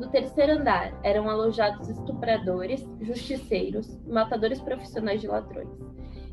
No 0.00 0.08
terceiro 0.08 0.54
andar 0.54 0.98
eram 1.02 1.28
alojados 1.28 1.86
estupradores, 1.90 2.88
justiceiros, 3.02 4.00
matadores 4.06 4.58
profissionais 4.58 5.20
de 5.20 5.26
ladrões 5.26 5.68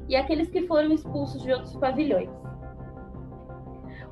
e 0.07 0.15
aqueles 0.15 0.49
que 0.49 0.65
foram 0.65 0.93
expulsos 0.93 1.43
de 1.43 1.51
outros 1.51 1.75
pavilhões. 1.75 2.29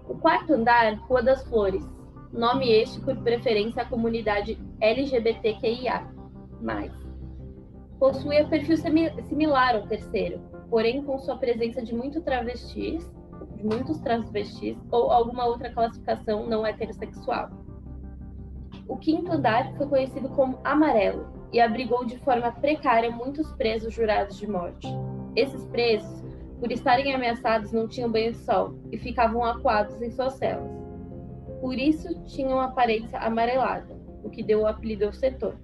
O 0.10 0.16
quarto 0.16 0.54
andar, 0.54 0.94
Rua 0.96 1.24
das 1.24 1.42
Flores, 1.48 1.90
nome 2.34 2.70
este 2.70 3.00
por 3.00 3.16
preferência 3.24 3.84
à 3.84 3.86
comunidade 3.86 4.60
LGBTQIA+. 4.82 6.06
Possuía 7.98 8.46
perfil 8.50 8.76
similar 8.76 9.78
ao 9.78 9.88
terceiro, 9.88 10.42
porém 10.70 11.02
com 11.02 11.18
sua 11.18 11.38
presença 11.38 11.82
de 11.82 11.96
muito 11.96 12.22
travestis, 12.22 13.10
de 13.56 13.66
muitos 13.66 14.00
transvestis 14.00 14.78
ou 14.92 15.10
alguma 15.12 15.46
outra 15.46 15.72
classificação 15.72 16.46
não 16.46 16.66
heterossexual. 16.66 17.64
O 18.88 18.98
quinto 18.98 19.32
andar 19.32 19.74
foi 19.78 19.88
conhecido 19.88 20.30
como 20.30 20.60
Amarelo 20.64 21.28
e 21.52 21.60
abrigou 21.60 22.06
de 22.06 22.18
forma 22.20 22.52
precária 22.52 23.10
muitos 23.10 23.52
presos 23.54 23.94
jurados 23.94 24.38
de 24.38 24.48
morte. 24.48 24.88
Esses 25.36 25.66
presos, 25.66 26.24
por 26.60 26.72
estarem 26.72 27.14
ameaçados, 27.14 27.72
não 27.72 27.88
tinham 27.88 28.12
banho 28.12 28.32
de 28.32 28.38
sol 28.38 28.76
e 28.92 28.98
ficavam 28.98 29.44
acuados 29.44 30.00
em 30.02 30.12
suas 30.12 30.34
celas. 30.34 30.70
Por 31.60 31.80
isso, 31.80 32.24
tinham 32.26 32.60
aparência 32.60 33.18
amarelada, 33.20 33.98
o 34.24 34.30
que 34.30 34.44
deu 34.44 34.62
o 34.62 34.68
apelido 34.68 35.06
ao 35.06 35.14
setor. 35.14 35.56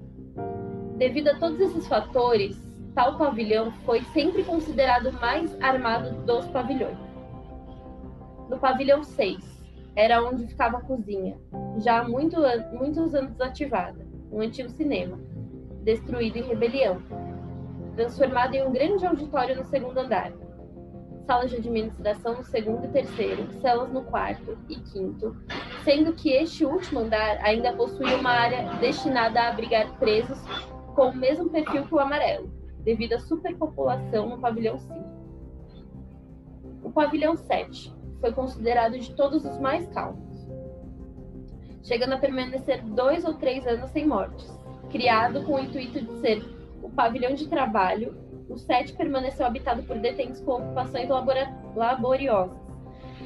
Devido 0.98 1.30
a 1.30 1.38
todos 1.38 1.60
esses 1.60 1.88
fatores, 1.88 2.58
tal 2.96 3.18
pavilhão 3.18 3.72
foi 3.86 4.01
sempre 4.13 4.44
considerado 4.44 5.12
mais 5.13 5.56
armado 5.62 6.12
dos 6.25 6.48
pavilhões. 6.48 6.98
No 8.50 8.58
pavilhão 8.58 9.04
6, 9.04 9.61
era 9.96 10.24
onde 10.24 10.48
ficava 10.48 10.78
a 10.78 10.82
cozinha, 10.82 11.38
já 11.78 12.00
há 12.00 12.08
muito, 12.08 12.38
muitos 12.72 13.14
anos 13.14 13.32
desativada, 13.32 14.06
um 14.32 14.42
antigo 14.42 14.70
cinema, 14.70 15.20
destruído 15.84 16.38
em 16.38 16.44
rebelião, 16.44 17.02
transformado 17.96 18.54
em 18.54 18.66
um 18.66 18.72
grande 18.72 19.06
auditório 19.06 19.56
no 19.56 19.66
segundo 19.66 19.98
andar, 19.98 20.32
salas 21.26 21.50
de 21.50 21.58
administração 21.58 22.38
no 22.38 22.44
segundo 22.44 22.86
e 22.86 22.90
terceiro, 22.90 23.52
celas 23.62 23.92
no 23.92 24.04
quarto 24.04 24.58
e 24.70 24.76
quinto, 24.76 25.36
sendo 25.84 26.14
que 26.14 26.32
este 26.32 26.66
último 26.66 27.02
andar 27.02 27.38
ainda 27.44 27.74
possuía 27.74 28.16
uma 28.16 28.32
área 28.32 28.74
destinada 28.80 29.42
a 29.42 29.50
abrigar 29.50 29.92
presos 29.98 30.40
com 30.96 31.10
o 31.10 31.16
mesmo 31.16 31.50
perfil 31.50 31.86
que 31.86 31.96
o 31.96 32.00
amarelo, 32.00 32.50
devido 32.80 33.14
à 33.14 33.20
superpopulação 33.20 34.30
no 34.30 34.40
pavilhão 34.40 34.80
5. 34.80 35.00
O 36.84 36.92
pavilhão 36.92 37.36
7 37.36 38.00
foi 38.22 38.32
considerado 38.32 38.98
de 38.98 39.13
todos 39.16 39.44
os 39.44 39.60
mais 39.60 39.88
calmos, 39.88 40.48
chegando 41.84 42.13
a 42.13 42.20
permanecer 42.20 42.84
dois 42.84 43.25
ou 43.25 43.34
três 43.34 43.66
anos 43.66 43.90
sem 43.90 44.08
mortes. 44.08 44.48
Criado 44.92 45.44
com 45.44 45.56
o 45.56 45.60
intuito 45.60 46.00
de 46.00 46.20
ser 46.20 46.44
o 46.84 46.90
pavilhão 46.90 47.34
de 47.34 47.48
trabalho, 47.48 48.16
o 48.48 48.58
SET 48.58 48.94
permaneceu 48.94 49.46
habitado 49.46 49.82
por 49.84 49.98
detentos 49.98 50.42
com 50.42 50.54
ocupações 50.54 51.10
laboriosas, 51.75 52.58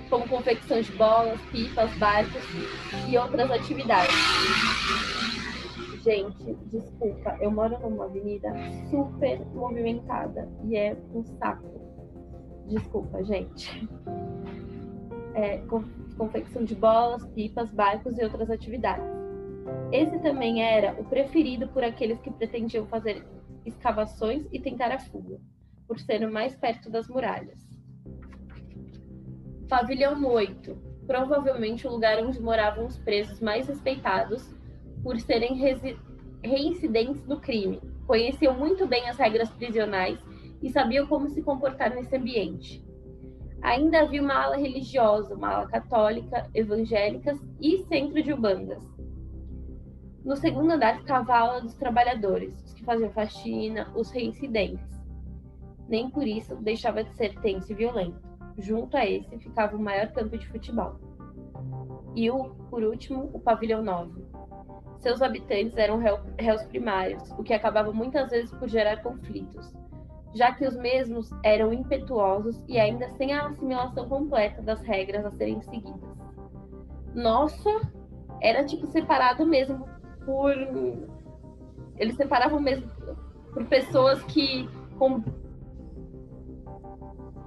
como 0.10 0.28
confecção 0.30 0.80
de 0.80 0.92
bolas, 0.94 1.42
pipas, 1.52 1.92
barcos 1.98 2.44
e 3.10 3.18
outras 3.18 3.52
atividades. 3.52 4.16
Gente, 6.04 6.56
desculpa, 6.68 7.36
eu 7.42 7.50
moro 7.50 7.80
numa 7.80 8.06
avenida 8.06 8.54
super 8.92 9.40
movimentada 9.56 10.48
e 10.66 10.78
é 10.78 10.96
um 11.16 11.24
saco. 11.24 11.66
Desculpa, 12.68 13.24
gente 13.24 13.90
é, 15.36 15.62
confecção 16.18 16.64
de 16.64 16.74
bolas, 16.74 17.28
pipas, 17.28 17.70
barcos 17.70 18.18
e 18.18 18.24
outras 18.24 18.50
atividades. 18.50 19.06
Esse 19.92 20.18
também 20.20 20.64
era 20.64 20.94
o 21.00 21.04
preferido 21.04 21.68
por 21.68 21.84
aqueles 21.84 22.20
que 22.22 22.32
pretendiam 22.32 22.88
fazer 22.88 23.26
escavações 23.66 24.48
e 24.52 24.60
tentar 24.60 24.92
a 24.92 25.00
fuga, 25.00 25.40
por 25.88 26.00
ser 26.00 26.26
mais 26.30 26.56
perto 26.56 26.90
das 26.90 27.08
muralhas. 27.08 27.60
Pavilhão 29.68 30.26
8, 30.26 30.78
provavelmente 31.06 31.86
o 31.86 31.92
lugar 31.92 32.24
onde 32.24 32.42
moravam 32.42 32.86
os 32.86 32.98
presos 32.98 33.40
mais 33.42 33.68
respeitados 33.68 34.56
por 35.04 35.20
serem 35.20 35.56
reincidentes 36.44 37.24
do 37.24 37.40
crime. 37.40 37.82
Conheciam 38.08 38.58
muito 38.58 38.88
bem 38.88 39.10
as 39.10 39.18
regras 39.18 39.50
prisionais 39.50 40.20
e 40.62 40.70
sabiam 40.70 41.08
como 41.08 41.28
se 41.28 41.42
comportar 41.42 41.94
nesse 41.94 42.16
ambiente 42.16 42.85
ainda 43.66 44.02
havia 44.02 44.22
uma 44.22 44.36
ala 44.36 44.58
religiosa, 44.58 45.34
uma 45.34 45.50
ala 45.50 45.68
católica, 45.68 46.48
evangélicas 46.54 47.40
e 47.60 47.80
centro 47.86 48.22
de 48.22 48.32
ubandas. 48.32 48.84
No 50.24 50.36
segundo 50.36 50.72
andar 50.72 51.00
ficava 51.00 51.34
a 51.34 51.40
ala 51.40 51.62
dos 51.62 51.74
trabalhadores, 51.74 52.54
os 52.64 52.74
que 52.74 52.84
faziam 52.84 53.10
faxina, 53.10 53.92
os 53.96 54.12
reincidentes. 54.12 54.86
Nem 55.90 56.10
por 56.10 56.28
isso 56.28 56.56
deixava 56.58 57.04
de 57.04 57.14
ser 57.16 57.34
tenso 57.40 57.72
e 57.72 57.76
violento. 57.76 58.20
Junto 58.58 58.96
a 58.98 59.06
esse 59.06 59.38
ficava 59.40 59.76
o 59.76 59.82
maior 59.82 60.12
campo 60.12 60.38
de 60.38 60.48
futebol. 60.48 61.00
E 62.16 62.30
o, 62.30 62.52
por 62.70 62.84
último, 62.84 63.30
o 63.34 63.40
pavilhão 63.40 63.84
9. 63.84 64.26
Seus 65.00 65.22
habitantes 65.22 65.76
eram 65.76 66.00
réus 66.38 66.64
primários, 66.66 67.30
o 67.32 67.44
que 67.44 67.54
acabava 67.54 67.92
muitas 67.92 68.30
vezes 68.30 68.52
por 68.52 68.68
gerar 68.68 69.04
conflitos 69.04 69.74
já 70.36 70.52
que 70.52 70.68
os 70.68 70.76
mesmos 70.76 71.30
eram 71.44 71.74
impetuosos 71.74 72.62
e 72.68 72.78
ainda 72.78 73.10
sem 73.12 73.34
a 73.34 73.48
assimilação 73.48 74.08
completa 74.08 74.62
das 74.62 74.82
regras 74.82 75.26
a 75.26 75.32
serem 75.32 75.62
seguidas. 75.62 75.96
Nossa, 77.16 77.70
era 78.42 78.66
tipo 78.66 78.86
separado 78.88 79.46
mesmo 79.46 79.88
por. 80.26 80.54
Eles 81.98 82.18
separavam 82.18 82.60
mesmo 82.60 82.92
por 83.54 83.66
pessoas 83.68 84.22
que 84.24 84.70
com... 85.00 85.24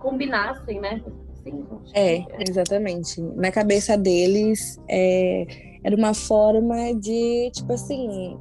combinassem, 0.01 0.81
né? 0.81 1.03
Sim, 1.42 1.66
é, 1.94 2.24
exatamente. 2.48 3.20
Na 3.20 3.53
cabeça 3.53 3.98
deles, 3.98 4.81
é... 4.88 5.46
era 5.85 5.94
uma 5.94 6.14
forma 6.14 6.94
de, 6.94 7.51
tipo 7.53 7.74
assim, 7.74 8.38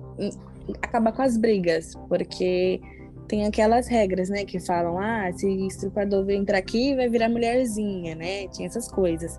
acabar 0.82 1.12
com 1.12 1.22
as 1.22 1.36
brigas, 1.36 1.94
porque 2.08 2.80
tem 3.28 3.46
aquelas 3.46 3.88
regras, 3.88 4.30
né, 4.30 4.46
que 4.46 4.60
falam, 4.60 4.98
ah, 4.98 5.32
se 5.34 5.48
estrupador 5.68 6.30
entrar 6.30 6.58
aqui, 6.58 6.96
vai 6.96 7.10
virar 7.10 7.30
mulherzinha, 7.30 8.16
né? 8.16 8.48
Tinha 8.48 8.68
essas 8.68 8.90
coisas. 8.90 9.38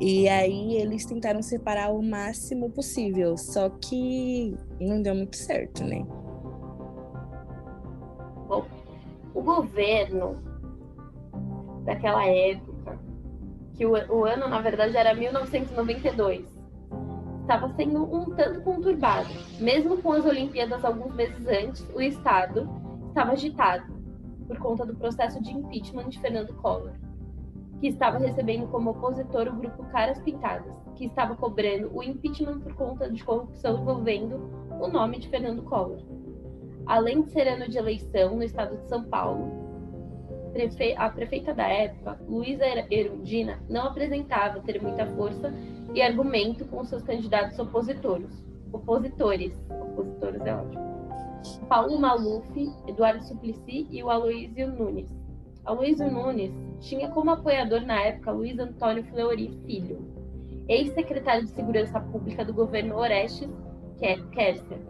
E 0.00 0.28
aí 0.28 0.76
eles 0.76 1.04
tentaram 1.04 1.42
separar 1.42 1.92
o 1.92 2.02
máximo 2.02 2.70
possível, 2.70 3.36
só 3.36 3.68
que 3.68 4.56
não 4.80 5.00
deu 5.02 5.14
muito 5.14 5.36
certo, 5.36 5.84
né? 5.84 6.04
Bom, 8.48 8.64
o 9.34 9.42
governo 9.42 10.42
daquela 11.84 12.26
época, 12.26 12.98
que 13.74 13.84
o, 13.86 13.92
o 13.92 14.24
ano 14.24 14.48
na 14.48 14.60
verdade 14.60 14.96
era 14.96 15.14
1992, 15.14 16.44
estava 17.42 17.72
sendo 17.76 18.02
um 18.02 18.34
tanto 18.34 18.62
conturbado. 18.62 19.28
Mesmo 19.60 19.98
com 19.98 20.12
as 20.12 20.24
Olimpíadas 20.24 20.84
alguns 20.84 21.14
meses 21.14 21.46
antes, 21.46 21.86
o 21.94 22.00
Estado 22.00 22.81
estava 23.12 23.32
agitado 23.32 23.92
por 24.48 24.58
conta 24.58 24.86
do 24.86 24.96
processo 24.96 25.40
de 25.42 25.52
impeachment 25.52 26.08
de 26.08 26.18
Fernando 26.18 26.54
Collor, 26.54 26.92
que 27.78 27.88
estava 27.88 28.18
recebendo 28.18 28.66
como 28.68 28.90
opositor 28.90 29.48
o 29.48 29.56
grupo 29.56 29.84
Caras 29.84 30.18
Pintadas, 30.20 30.74
que 30.96 31.04
estava 31.04 31.36
cobrando 31.36 31.94
o 31.94 32.02
impeachment 32.02 32.60
por 32.60 32.74
conta 32.74 33.10
de 33.10 33.22
corrupção 33.22 33.80
envolvendo 33.80 34.50
o 34.80 34.88
nome 34.88 35.18
de 35.18 35.28
Fernando 35.28 35.62
Collor. 35.62 36.00
Além 36.86 37.22
de 37.22 37.30
ser 37.30 37.46
ano 37.46 37.68
de 37.68 37.76
eleição 37.76 38.34
no 38.34 38.42
estado 38.42 38.78
de 38.78 38.88
São 38.88 39.04
Paulo, 39.04 39.60
a 40.96 41.10
prefeita 41.10 41.54
da 41.54 41.68
época, 41.68 42.18
Luísa 42.26 42.64
Erundina, 42.90 43.60
não 43.68 43.86
apresentava 43.86 44.60
ter 44.60 44.80
muita 44.82 45.06
força 45.14 45.52
e 45.94 46.00
argumento 46.00 46.64
com 46.66 46.84
seus 46.84 47.02
candidatos 47.02 47.58
opositores. 47.58 48.44
Opositores. 48.72 49.54
Opositores 49.70 50.44
é 50.44 50.54
ótimo. 50.54 50.91
Paulo 51.68 51.98
Maluf, 51.98 52.46
Eduardo 52.86 53.24
Suplicy 53.24 53.86
e 53.90 54.02
o 54.02 54.10
Aloísio 54.10 54.68
Nunes. 54.68 55.10
Aloísio 55.64 56.10
Nunes 56.10 56.52
tinha 56.80 57.08
como 57.10 57.30
apoiador 57.30 57.82
na 57.82 58.00
época 58.02 58.32
Luiz 58.32 58.58
Antônio 58.58 59.04
Fleury 59.04 59.48
Filho, 59.64 60.00
ex-secretário 60.68 61.44
de 61.44 61.50
Segurança 61.50 62.00
Pública 62.00 62.44
do 62.44 62.52
governo 62.52 62.96
Orestes 62.96 63.50
Kerser, 64.32 64.80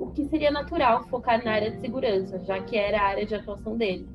o 0.00 0.10
que 0.10 0.24
seria 0.24 0.50
natural 0.50 1.04
focar 1.04 1.44
na 1.44 1.52
área 1.52 1.70
de 1.70 1.80
segurança, 1.80 2.40
já 2.40 2.60
que 2.60 2.76
era 2.76 3.00
a 3.00 3.06
área 3.06 3.24
de 3.24 3.34
atuação 3.34 3.76
dele. 3.76 4.08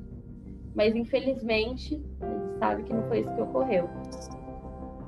Mas 0.74 0.94
infelizmente, 0.94 1.94
ele 1.94 2.58
sabe 2.58 2.82
que 2.82 2.92
não 2.92 3.08
foi 3.08 3.20
isso 3.20 3.34
que 3.34 3.40
ocorreu. 3.40 3.88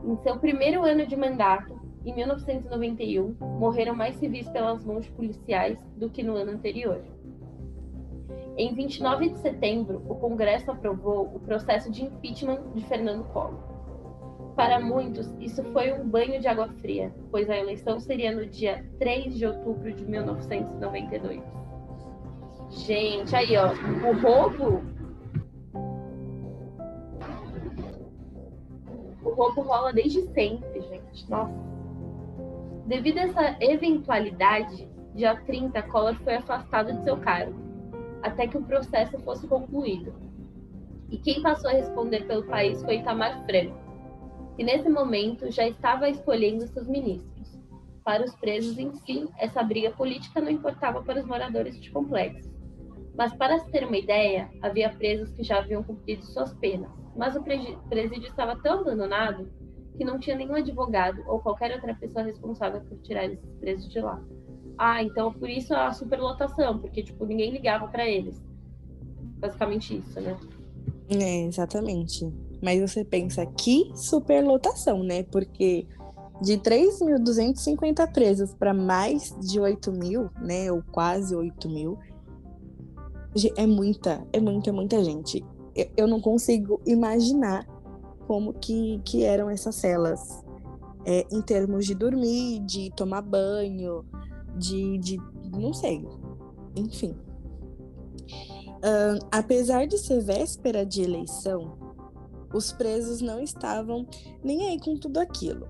Em 0.04 0.16
seu 0.22 0.38
primeiro 0.38 0.82
ano 0.82 1.06
de 1.06 1.14
mandato, 1.14 1.78
em 2.04 2.14
1991, 2.14 3.36
morreram 3.40 3.94
mais 3.94 4.16
civis 4.16 4.48
pelas 4.48 4.84
mãos 4.84 5.04
de 5.04 5.10
policiais 5.12 5.78
do 5.96 6.10
que 6.10 6.22
no 6.22 6.36
ano 6.36 6.52
anterior. 6.52 7.00
Em 8.56 8.74
29 8.74 9.30
de 9.30 9.38
setembro, 9.38 10.02
o 10.08 10.14
Congresso 10.16 10.70
aprovou 10.70 11.30
o 11.34 11.40
processo 11.40 11.90
de 11.90 12.04
impeachment 12.04 12.60
de 12.74 12.84
Fernando 12.84 13.24
Collor. 13.32 13.72
Para 14.54 14.78
muitos, 14.78 15.32
isso 15.40 15.62
foi 15.72 15.92
um 15.92 16.06
banho 16.06 16.38
de 16.38 16.46
água 16.46 16.68
fria, 16.80 17.14
pois 17.30 17.48
a 17.48 17.56
eleição 17.56 17.98
seria 17.98 18.34
no 18.34 18.44
dia 18.44 18.84
3 18.98 19.38
de 19.38 19.46
outubro 19.46 19.90
de 19.92 20.04
1992. 20.04 21.40
Gente, 22.68 23.34
aí 23.34 23.56
ó, 23.56 23.72
o 23.72 24.20
roubo. 24.20 24.82
O 29.24 29.30
roubo 29.30 29.62
rola 29.62 29.92
desde 29.92 30.20
sempre, 30.32 30.82
gente. 30.82 31.30
Nossa. 31.30 31.71
Devido 32.92 33.20
a 33.20 33.22
essa 33.22 33.56
eventualidade, 33.58 34.86
dia 35.14 35.34
30, 35.34 35.80
Collor 35.84 36.14
foi 36.16 36.34
afastado 36.34 36.92
de 36.92 37.02
seu 37.02 37.16
cargo, 37.16 37.58
até 38.22 38.46
que 38.46 38.58
o 38.58 38.64
processo 38.64 39.18
fosse 39.20 39.48
concluído. 39.48 40.12
E 41.08 41.16
quem 41.16 41.40
passou 41.40 41.70
a 41.70 41.72
responder 41.72 42.26
pelo 42.26 42.44
país 42.44 42.82
foi 42.82 42.96
Itamar 42.96 43.46
Franco, 43.46 43.78
que 44.58 44.62
nesse 44.62 44.90
momento 44.90 45.50
já 45.50 45.66
estava 45.66 46.06
escolhendo 46.10 46.66
seus 46.66 46.86
ministros. 46.86 47.58
Para 48.04 48.26
os 48.26 48.34
presos 48.36 48.76
si, 49.06 49.26
essa 49.38 49.62
briga 49.62 49.92
política 49.92 50.42
não 50.42 50.50
importava 50.50 51.02
para 51.02 51.20
os 51.20 51.24
moradores 51.24 51.80
de 51.80 51.90
complexo. 51.90 52.52
Mas 53.16 53.32
para 53.32 53.58
se 53.58 53.70
ter 53.70 53.86
uma 53.86 53.96
ideia, 53.96 54.50
havia 54.60 54.90
presos 54.90 55.32
que 55.32 55.42
já 55.42 55.60
haviam 55.60 55.82
cumprido 55.82 56.26
suas 56.26 56.52
penas, 56.58 56.90
mas 57.16 57.34
o 57.36 57.42
presídio 57.88 58.28
estava 58.28 58.54
tão 58.60 58.80
abandonado 58.80 59.50
que 59.96 60.04
não 60.04 60.18
tinha 60.18 60.36
nenhum 60.36 60.54
advogado 60.54 61.22
ou 61.26 61.40
qualquer 61.40 61.72
outra 61.72 61.94
pessoa 61.94 62.24
responsável 62.24 62.80
por 62.80 62.98
tirar 62.98 63.26
esses 63.26 63.54
presos 63.60 63.88
de 63.88 64.00
lá. 64.00 64.22
Ah, 64.78 65.02
então 65.02 65.32
por 65.32 65.48
isso 65.48 65.74
a 65.74 65.92
superlotação, 65.92 66.78
porque 66.78 67.02
tipo 67.02 67.24
ninguém 67.24 67.50
ligava 67.50 67.88
para 67.88 68.08
eles. 68.08 68.40
Basicamente 69.38 69.98
isso, 69.98 70.20
né? 70.20 70.36
É, 71.08 71.44
exatamente. 71.44 72.32
Mas 72.62 72.80
você 72.80 73.04
pensa 73.04 73.44
que 73.44 73.90
superlotação, 73.94 75.02
né? 75.02 75.24
Porque 75.24 75.86
de 76.40 76.58
3.250 76.58 78.12
presos 78.12 78.54
para 78.54 78.72
mais 78.72 79.34
de 79.40 79.60
8 79.60 79.92
mil, 79.92 80.30
né? 80.40 80.70
Ou 80.72 80.82
quase 80.90 81.34
8 81.34 81.68
mil, 81.68 81.98
é 83.56 83.66
muita, 83.66 84.26
é 84.32 84.40
muita, 84.40 84.72
muita 84.72 85.02
gente. 85.04 85.44
Eu, 85.74 85.86
eu 85.96 86.06
não 86.06 86.20
consigo 86.20 86.80
imaginar 86.86 87.66
como 88.32 88.54
que, 88.54 88.98
que 89.04 89.24
eram 89.24 89.50
essas 89.50 89.74
celas. 89.74 90.42
É, 91.04 91.26
em 91.30 91.42
termos 91.42 91.84
de 91.84 91.94
dormir, 91.94 92.60
de 92.60 92.90
tomar 92.96 93.20
banho, 93.20 94.06
de, 94.56 94.96
de 94.96 95.20
não 95.54 95.74
sei, 95.74 96.08
enfim. 96.74 97.14
Uh, 98.78 99.20
apesar 99.30 99.86
de 99.86 99.98
ser 99.98 100.22
véspera 100.22 100.86
de 100.86 101.02
eleição, 101.02 101.76
os 102.54 102.72
presos 102.72 103.20
não 103.20 103.38
estavam 103.38 104.06
nem 104.42 104.68
aí 104.68 104.80
com 104.80 104.96
tudo 104.96 105.18
aquilo, 105.18 105.68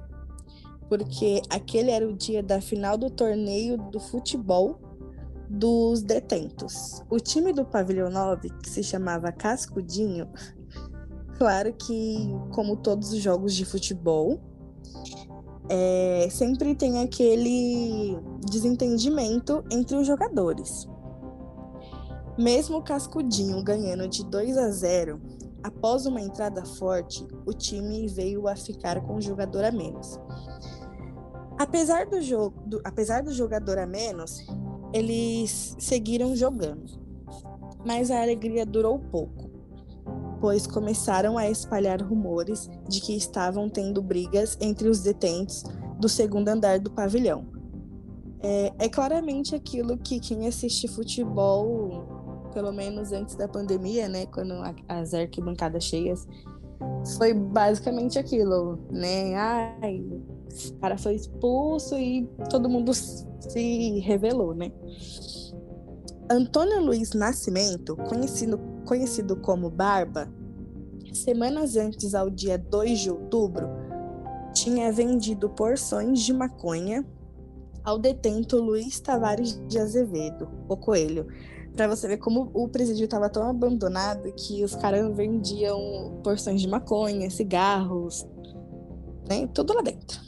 porque 0.89 1.43
aquele 1.51 1.91
era 1.91 2.09
o 2.09 2.13
dia 2.13 2.45
da 2.45 2.61
final 2.61 2.97
do 2.97 3.11
torneio 3.11 3.77
do 3.91 3.99
futebol 3.99 4.79
dos 5.49 6.01
detentos. 6.01 7.03
O 7.11 7.19
time 7.19 7.53
do 7.53 7.65
Pavilhão 7.65 8.09
9, 8.09 8.51
que 8.63 8.71
se 8.71 8.85
chamava 8.85 9.33
Cascudinho, 9.33 10.31
claro 11.43 11.73
que, 11.73 12.33
como 12.53 12.77
todos 12.77 13.13
os 13.13 13.19
jogos 13.21 13.53
de 13.53 13.65
futebol, 13.65 14.39
é, 15.69 16.29
sempre 16.31 16.73
tem 16.73 17.01
aquele 17.01 18.17
desentendimento 18.49 19.65
entre 19.69 19.97
os 19.97 20.07
jogadores. 20.07 20.87
Mesmo 22.39 22.77
o 22.77 22.83
Cascudinho 22.83 23.61
ganhando 23.65 24.07
de 24.07 24.25
2 24.25 24.57
a 24.57 24.71
0, 24.71 25.21
após 25.65 26.07
uma 26.07 26.21
entrada 26.21 26.65
forte, 26.65 27.27
o 27.45 27.53
time 27.53 28.07
veio 28.07 28.47
a 28.47 28.55
ficar 28.55 29.01
com 29.01 29.17
um 29.17 29.21
jogador 29.21 29.65
a 29.65 29.73
menos. 29.73 30.21
Apesar 31.59 32.07
do, 32.07 32.23
jogo, 32.23 32.63
do, 32.65 32.81
apesar 32.85 33.25
do 33.25 33.33
jogador 33.33 33.81
a 33.81 33.87
menos, 33.87 34.47
eles 34.95 35.75
seguiram 35.77 36.37
jogando. 36.37 37.03
Mas 37.85 38.13
a 38.13 38.23
alegria 38.23 38.65
durou 38.65 38.97
pouco, 38.97 39.42
pois 40.43 40.67
começaram 40.67 41.39
a 41.39 41.49
espalhar 41.49 42.03
rumores 42.03 42.69
de 42.89 43.01
que 43.01 43.17
estavam 43.17 43.71
tendo 43.71 44.03
brigas 44.03 44.59
entre 44.61 44.89
os 44.89 45.01
detentos 45.01 45.63
do 46.01 46.09
segundo 46.09 46.49
andar 46.49 46.81
do 46.81 46.91
pavilhão. 46.91 47.47
É, 48.41 48.73
é 48.81 48.89
claramente 48.89 49.55
aquilo 49.55 49.97
que 49.97 50.19
quem 50.19 50.49
assiste 50.49 50.89
futebol, 50.89 52.51
pelo 52.53 52.73
menos 52.73 53.13
antes 53.13 53.37
da 53.37 53.47
pandemia, 53.47 54.09
né, 54.09 54.27
quando 54.27 54.55
as 54.89 55.15
arquibancadas 55.15 55.85
cheias, 55.85 56.27
foi 57.17 57.33
basicamente 57.33 58.19
aquilo, 58.19 58.81
né? 58.91 59.37
Ai, 59.37 60.01
o 60.01 60.75
cara 60.81 60.99
foi 60.99 61.15
expulso 61.15 61.97
e 61.97 62.29
todo 62.51 62.69
mundo 62.69 62.93
se 62.93 64.01
revelou, 64.01 64.55
né? 64.55 64.73
Antônio 66.29 66.81
Luiz 66.81 67.13
Nascimento, 67.13 67.95
conhecido, 67.97 68.59
conhecido 68.85 69.37
como 69.37 69.71
Barba, 69.71 70.29
semanas 71.13 71.77
antes 71.77 72.15
ao 72.15 72.31
dia 72.31 72.59
2 72.59 73.01
de 73.01 73.11
outubro, 73.11 73.69
tinha 74.53 74.93
vendido 74.93 75.49
porções 75.51 76.21
de 76.21 76.33
maconha 76.33 77.05
ao 77.85 77.99
detento 77.99 78.59
Luiz 78.59 79.01
Tavares 79.01 79.61
de 79.67 79.79
Azevedo, 79.79 80.49
o 80.69 80.77
Coelho. 80.77 81.27
Para 81.75 81.89
você 81.89 82.07
ver 82.07 82.19
como 82.19 82.51
o 82.53 82.69
presídio 82.69 83.05
estava 83.05 83.31
tão 83.31 83.49
abandonado 83.49 84.31
que 84.35 84.63
os 84.63 84.75
caras 84.75 85.15
vendiam 85.17 86.21
porções 86.23 86.61
de 86.61 86.69
maconha, 86.69 87.31
cigarros, 87.31 88.27
né? 89.29 89.49
Tudo 89.55 89.75
lá 89.75 89.81
dentro. 89.81 90.21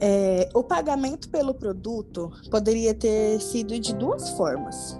É, 0.00 0.48
o 0.54 0.62
pagamento 0.62 1.28
pelo 1.28 1.54
produto 1.54 2.30
poderia 2.50 2.94
ter 2.94 3.40
sido 3.40 3.78
de 3.78 3.94
duas 3.94 4.30
formas. 4.30 4.98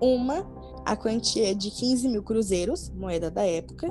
Uma, 0.00 0.46
a 0.84 0.96
quantia 0.96 1.54
de 1.54 1.70
15 1.70 2.08
mil 2.08 2.22
cruzeiros, 2.22 2.90
moeda 2.90 3.30
da 3.30 3.46
época, 3.46 3.88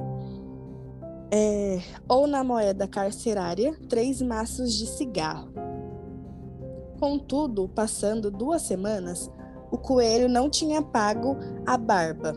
é, 1.32 1.82
ou 2.08 2.28
na 2.28 2.44
moeda 2.44 2.88
carcerária, 2.88 3.76
três 3.90 4.22
maços 4.22 4.74
de 4.74 4.86
cigarro. 4.86 5.52
Contudo, 7.00 7.68
passando 7.68 8.30
duas 8.30 8.62
semanas, 8.62 9.32
o 9.72 9.78
coelho 9.78 10.30
não 10.30 10.50
tinha 10.50 10.82
pago 10.82 11.36
a 11.66 11.76
barba. 11.76 12.34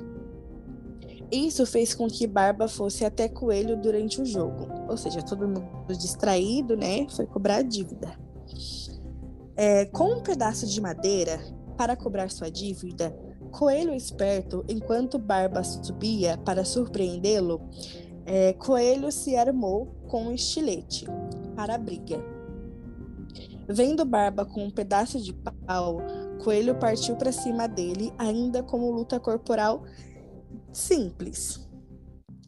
Isso 1.30 1.66
fez 1.66 1.92
com 1.92 2.06
que 2.06 2.26
Barba 2.26 2.68
fosse 2.68 3.04
até 3.04 3.28
Coelho 3.28 3.76
durante 3.76 4.22
o 4.22 4.24
jogo. 4.24 4.68
Ou 4.88 4.96
seja, 4.96 5.22
todo 5.22 5.48
mundo 5.48 5.66
distraído, 5.98 6.76
né? 6.76 7.06
Foi 7.10 7.26
cobrar 7.26 7.56
a 7.56 7.62
dívida. 7.62 8.16
É, 9.56 9.86
com 9.86 10.18
um 10.18 10.22
pedaço 10.22 10.66
de 10.66 10.80
madeira 10.80 11.40
para 11.76 11.96
cobrar 11.96 12.30
sua 12.30 12.50
dívida, 12.50 13.16
Coelho 13.56 13.94
esperto, 13.94 14.62
enquanto 14.68 15.18
Barba 15.18 15.64
subia 15.64 16.36
para 16.36 16.62
surpreendê-lo, 16.62 17.58
é, 18.26 18.52
Coelho 18.52 19.10
se 19.10 19.34
armou 19.34 19.86
com 20.08 20.26
um 20.26 20.32
estilete 20.32 21.06
para 21.54 21.76
a 21.76 21.78
briga. 21.78 22.22
Vendo 23.66 24.04
Barba 24.04 24.44
com 24.44 24.64
um 24.64 24.70
pedaço 24.70 25.18
de 25.18 25.32
pau, 25.32 26.02
Coelho 26.44 26.78
partiu 26.78 27.16
para 27.16 27.32
cima 27.32 27.66
dele, 27.66 28.12
ainda 28.18 28.62
como 28.62 28.90
luta 28.90 29.18
corporal 29.18 29.84
Simples. 30.70 31.66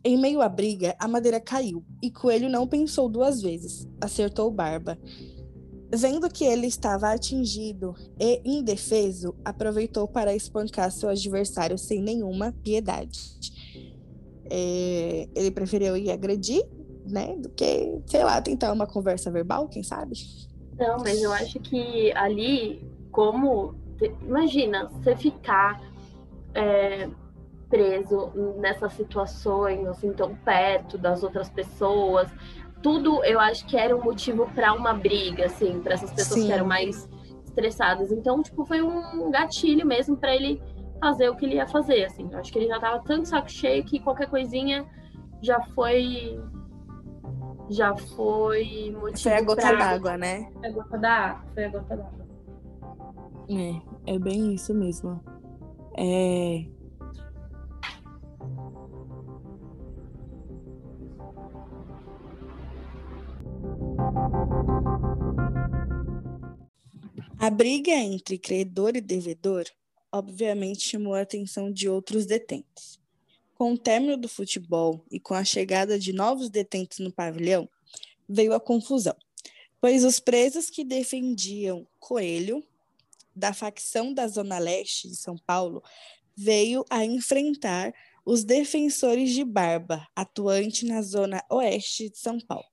Em 0.05 0.19
meio 0.19 0.43
à 0.43 0.49
briga, 0.49 0.95
a 0.99 1.09
madeira 1.09 1.41
caiu 1.41 1.83
e 2.03 2.11
Coelho 2.11 2.51
não 2.51 2.69
pensou 2.69 3.09
duas 3.09 3.41
vezes, 3.41 3.89
acertou 3.99 4.51
Barba. 4.51 4.99
Vendo 5.91 6.29
que 6.29 6.45
ele 6.45 6.67
estava 6.67 7.13
atingido 7.13 7.95
e 8.21 8.41
indefeso, 8.45 9.35
aproveitou 9.45 10.07
para 10.07 10.35
espancar 10.35 10.91
seu 10.91 11.09
adversário 11.09 11.79
sem 11.79 12.03
nenhuma 12.03 12.53
piedade. 12.63 13.39
É, 14.51 15.29
ele 15.35 15.51
preferiu 15.51 15.97
ir 15.97 16.11
agredir, 16.11 16.63
né, 17.07 17.37
do 17.37 17.49
que, 17.49 18.01
sei 18.07 18.23
lá, 18.23 18.41
tentar 18.41 18.73
uma 18.73 18.87
conversa 18.87 19.31
verbal, 19.31 19.69
quem 19.69 19.83
sabe? 19.83 20.15
Não, 20.79 20.99
mas 20.99 21.23
eu 21.23 21.33
acho 21.33 21.59
que 21.61 22.13
ali, 22.13 22.83
como. 23.11 23.75
Imagina, 24.23 24.89
você 24.89 25.17
ficar. 25.17 25.81
É 26.55 27.09
preso 27.69 28.33
nessas 28.59 28.93
situações, 28.95 29.87
assim, 29.87 30.13
tão 30.13 30.35
perto 30.35 30.97
das 30.97 31.23
outras 31.23 31.49
pessoas. 31.49 32.29
Tudo 32.83 33.25
eu 33.25 33.41
acho 33.41 33.67
que 33.67 33.77
era 33.77 33.97
um 33.97 34.03
motivo 34.03 34.49
para 34.55 34.73
uma 34.73 34.95
briga, 34.95 35.47
assim, 35.47 35.81
para 35.81 35.95
essas 35.95 36.13
pessoas 36.13 36.41
Sim. 36.41 36.47
que 36.47 36.53
eram 36.53 36.67
mais 36.67 37.09
estressadas. 37.45 38.13
Então, 38.13 38.43
tipo, 38.43 38.65
foi 38.65 38.81
um 38.83 39.31
gatilho 39.31 39.85
mesmo 39.87 40.17
para 40.17 40.35
ele 40.35 40.63
fazer 41.01 41.29
o 41.29 41.37
que 41.37 41.45
ele 41.45 41.57
ia 41.57 41.67
fazer, 41.67 42.05
assim. 42.05 42.29
Eu 42.31 42.39
acho 42.39 42.53
que 42.53 42.59
ele 42.59 42.69
já 42.69 42.79
tava 42.79 43.01
tanto 43.01 43.29
saco 43.29 43.51
cheio 43.51 43.85
que 43.85 43.99
qualquer 44.01 44.29
coisinha 44.29 44.87
já 45.43 45.61
foi 45.75 46.41
já 47.71 47.95
foi 47.95 48.97
motivo 48.99 49.23
Foi 49.23 49.33
a 49.33 49.43
gota 49.43 49.77
d'água, 49.77 50.17
né? 50.17 50.51
Foi 50.55 50.69
a 50.69 50.73
gota 50.73 50.99
d'água, 50.99 51.45
foi 51.55 51.65
a 51.65 51.69
gota 51.69 51.97
d'água. 51.97 52.29
É, 53.51 54.15
é 54.15 54.19
bem 54.19 54.55
isso 54.55 54.75
mesmo. 54.75 55.21
É, 55.97 56.65
A 67.39 67.51
briga 67.51 67.93
entre 67.93 68.37
credor 68.37 68.97
e 68.97 69.01
devedor 69.01 69.65
obviamente 70.13 70.89
chamou 70.89 71.15
a 71.15 71.21
atenção 71.21 71.71
de 71.71 71.89
outros 71.89 72.27
detentos. 72.27 72.99
Com 73.55 73.73
o 73.73 73.79
término 73.79 74.17
do 74.17 74.29
futebol 74.29 75.05
e 75.11 75.19
com 75.19 75.35
a 75.35 75.45
chegada 75.45 75.99
de 75.99 76.13
novos 76.13 76.49
detentos 76.49 76.99
no 76.99 77.13
pavilhão, 77.13 77.69
veio 78.29 78.55
a 78.55 78.61
confusão, 78.61 79.17
pois 79.81 80.05
os 80.05 80.21
presos 80.21 80.71
que 80.71 80.85
defendiam 80.85 81.87
Coelho, 81.99 82.65
da 83.35 83.53
facção 83.53 84.13
da 84.13 84.27
Zona 84.27 84.59
Leste 84.59 85.09
de 85.09 85.17
São 85.17 85.37
Paulo, 85.37 85.83
veio 86.37 86.85
a 86.91 87.05
enfrentar 87.05 87.93
os 88.25 88.45
defensores 88.45 89.31
de 89.31 89.45
Barba, 89.45 90.07
atuante 90.15 90.85
na 90.85 91.03
Zona 91.03 91.43
Oeste 91.51 92.11
de 92.11 92.19
São 92.19 92.39
Paulo. 92.41 92.67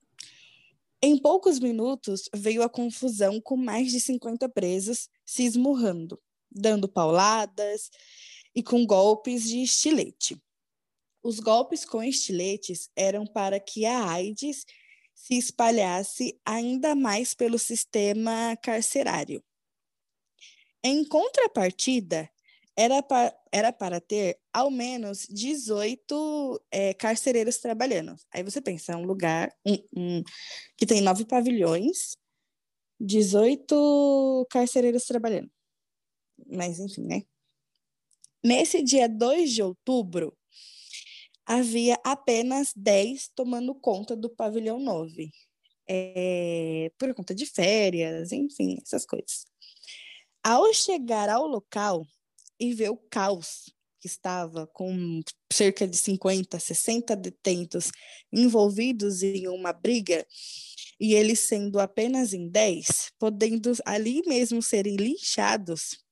Em 1.07 1.15
poucos 1.19 1.59
minutos, 1.59 2.27
veio 2.33 2.63
a 2.63 2.67
confusão 2.67 3.39
com 3.39 3.55
mais 3.55 3.91
de 3.91 3.99
50 3.99 4.49
presos 4.49 5.07
se 5.23 5.43
esmurrando, 5.43 6.19
dando 6.49 6.89
pauladas 6.89 7.91
e 8.55 8.63
com 8.63 8.83
golpes 8.87 9.43
de 9.43 9.61
estilete. 9.61 10.35
Os 11.21 11.39
golpes 11.39 11.85
com 11.85 12.01
estiletes 12.01 12.89
eram 12.95 13.23
para 13.23 13.59
que 13.59 13.85
a 13.85 14.03
AIDS 14.13 14.65
se 15.13 15.37
espalhasse 15.37 16.41
ainda 16.43 16.95
mais 16.95 17.35
pelo 17.35 17.59
sistema 17.59 18.57
carcerário. 18.57 19.43
Em 20.83 21.05
contrapartida, 21.07 22.27
era, 22.75 23.01
pa, 23.01 23.33
era 23.51 23.71
para 23.71 24.01
ter 24.01 24.38
ao 24.51 24.69
menos 24.69 25.25
18 25.29 26.61
é, 26.69 26.93
carcereiros 26.93 27.57
trabalhando. 27.57 28.15
Aí 28.33 28.43
você 28.43 28.61
pensa, 28.61 28.91
é 28.91 28.95
um 28.95 29.05
lugar 29.05 29.53
um, 29.65 29.77
um, 29.95 30.23
que 30.77 30.85
tem 30.85 31.01
nove 31.01 31.25
pavilhões, 31.25 32.17
18 32.99 34.47
carcereiros 34.49 35.05
trabalhando. 35.05 35.49
Mas, 36.47 36.79
enfim, 36.79 37.05
né? 37.05 37.23
Nesse 38.43 38.83
dia 38.83 39.07
2 39.07 39.51
de 39.53 39.63
outubro, 39.63 40.38
havia 41.45 41.97
apenas 42.03 42.73
10 42.75 43.29
tomando 43.33 43.73
conta 43.73 44.15
do 44.15 44.29
pavilhão 44.29 44.79
9. 44.79 45.31
É, 45.88 46.91
por 46.97 47.13
conta 47.13 47.33
de 47.33 47.45
férias, 47.45 48.31
enfim, 48.31 48.77
essas 48.83 49.05
coisas. 49.05 49.45
Ao 50.43 50.73
chegar 50.73 51.29
ao 51.29 51.47
local 51.47 52.05
e 52.59 52.73
ver 52.73 52.89
o 52.89 52.97
caos 52.97 53.73
que 53.99 54.07
estava 54.07 54.67
com 54.67 55.21
cerca 55.51 55.87
de 55.87 55.97
50, 55.97 56.59
60 56.59 57.15
detentos 57.15 57.91
envolvidos 58.31 59.23
em 59.23 59.47
uma 59.47 59.73
briga, 59.73 60.25
e 60.99 61.13
eles 61.13 61.39
sendo 61.39 61.79
apenas 61.79 62.33
em 62.33 62.47
10, 62.47 63.11
podendo 63.19 63.73
ali 63.85 64.21
mesmo 64.27 64.61
serem 64.61 64.95
linchados, 64.95 66.03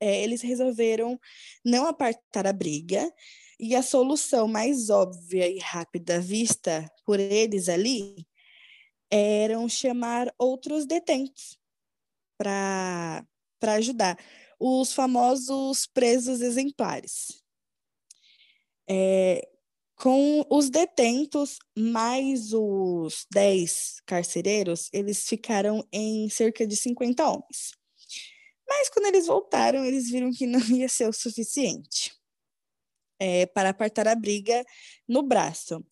é, 0.00 0.22
eles 0.22 0.42
resolveram 0.42 1.18
não 1.64 1.86
apartar 1.86 2.46
a 2.46 2.52
briga, 2.52 3.10
e 3.58 3.74
a 3.74 3.82
solução 3.82 4.46
mais 4.46 4.88
óbvia 4.88 5.48
e 5.48 5.58
rápida 5.58 6.20
vista 6.20 6.88
por 7.04 7.18
eles 7.18 7.68
ali 7.68 8.26
eram 9.10 9.68
chamar 9.68 10.32
outros 10.38 10.86
detentos 10.86 11.58
para 12.36 13.26
ajudar. 13.62 14.16
Os 14.58 14.92
famosos 14.92 15.86
presos 15.86 16.40
exemplares. 16.40 17.42
É, 18.88 19.46
com 19.94 20.46
os 20.50 20.70
detentos 20.70 21.58
mais 21.76 22.52
os 22.52 23.26
10 23.32 24.00
carcereiros, 24.06 24.88
eles 24.92 25.26
ficaram 25.28 25.86
em 25.92 26.28
cerca 26.30 26.66
de 26.66 26.76
50 26.76 27.28
homens. 27.28 27.72
Mas 28.68 28.88
quando 28.88 29.06
eles 29.06 29.26
voltaram, 29.26 29.84
eles 29.84 30.10
viram 30.10 30.30
que 30.30 30.46
não 30.46 30.60
ia 30.70 30.88
ser 30.88 31.08
o 31.08 31.12
suficiente 31.12 32.18
é, 33.18 33.46
para 33.46 33.70
apartar 33.70 34.06
a 34.06 34.14
briga 34.14 34.64
no 35.06 35.22
braço. 35.22 35.84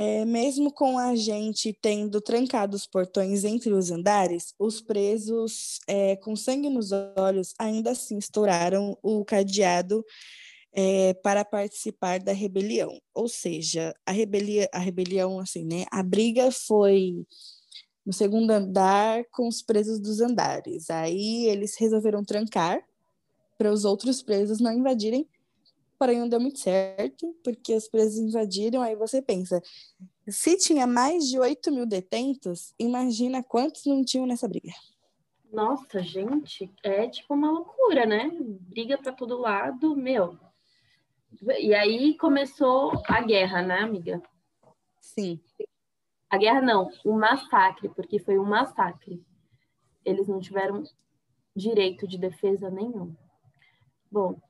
É, 0.00 0.24
mesmo 0.24 0.72
com 0.72 0.96
a 0.96 1.16
gente 1.16 1.76
tendo 1.82 2.20
trancado 2.20 2.76
os 2.76 2.86
portões 2.86 3.42
entre 3.42 3.72
os 3.72 3.90
andares, 3.90 4.54
os 4.56 4.80
presos 4.80 5.80
é, 5.88 6.14
com 6.14 6.36
sangue 6.36 6.70
nos 6.70 6.90
olhos 7.16 7.52
ainda 7.58 7.90
assim 7.90 8.16
estouraram 8.16 8.96
o 9.02 9.24
cadeado 9.24 10.04
é, 10.72 11.14
para 11.14 11.44
participar 11.44 12.20
da 12.20 12.32
rebelião. 12.32 13.00
Ou 13.12 13.28
seja, 13.28 13.92
a, 14.06 14.12
rebelia, 14.12 14.68
a 14.72 14.78
rebelião, 14.78 15.40
assim, 15.40 15.64
né? 15.64 15.84
A 15.90 16.02
briga 16.04 16.52
foi 16.52 17.26
no 18.06 18.12
segundo 18.12 18.52
andar 18.52 19.24
com 19.32 19.48
os 19.48 19.60
presos 19.62 19.98
dos 19.98 20.20
andares. 20.20 20.88
Aí 20.90 21.46
eles 21.46 21.76
resolveram 21.76 22.24
trancar 22.24 22.80
para 23.58 23.72
os 23.72 23.84
outros 23.84 24.22
presos 24.22 24.60
não 24.60 24.72
invadirem 24.72 25.28
porém 25.98 26.20
não 26.20 26.28
deu 26.28 26.40
muito 26.40 26.58
certo, 26.58 27.34
porque 27.42 27.74
os 27.74 27.88
presos 27.88 28.18
invadiram. 28.18 28.80
Aí 28.82 28.94
você 28.94 29.20
pensa, 29.20 29.60
se 30.28 30.56
tinha 30.56 30.86
mais 30.86 31.28
de 31.28 31.38
8 31.38 31.72
mil 31.72 31.86
detentos, 31.86 32.72
imagina 32.78 33.42
quantos 33.42 33.84
não 33.86 34.04
tinham 34.04 34.26
nessa 34.26 34.46
briga. 34.48 34.72
Nossa, 35.52 36.02
gente, 36.02 36.70
é 36.82 37.08
tipo 37.08 37.34
uma 37.34 37.50
loucura, 37.50 38.04
né? 38.04 38.30
Briga 38.40 38.98
para 38.98 39.12
todo 39.12 39.38
lado, 39.38 39.96
meu. 39.96 40.38
E 41.58 41.74
aí 41.74 42.16
começou 42.16 42.92
a 43.06 43.20
guerra, 43.22 43.62
né, 43.62 43.80
amiga? 43.80 44.22
Sim. 45.00 45.40
A 46.30 46.36
guerra 46.36 46.60
não, 46.60 46.90
o 47.04 47.14
massacre, 47.14 47.88
porque 47.88 48.18
foi 48.18 48.38
um 48.38 48.44
massacre. 48.44 49.24
Eles 50.04 50.28
não 50.28 50.38
tiveram 50.38 50.82
direito 51.56 52.06
de 52.06 52.18
defesa 52.18 52.70
nenhum. 52.70 53.16
Bom, 54.10 54.40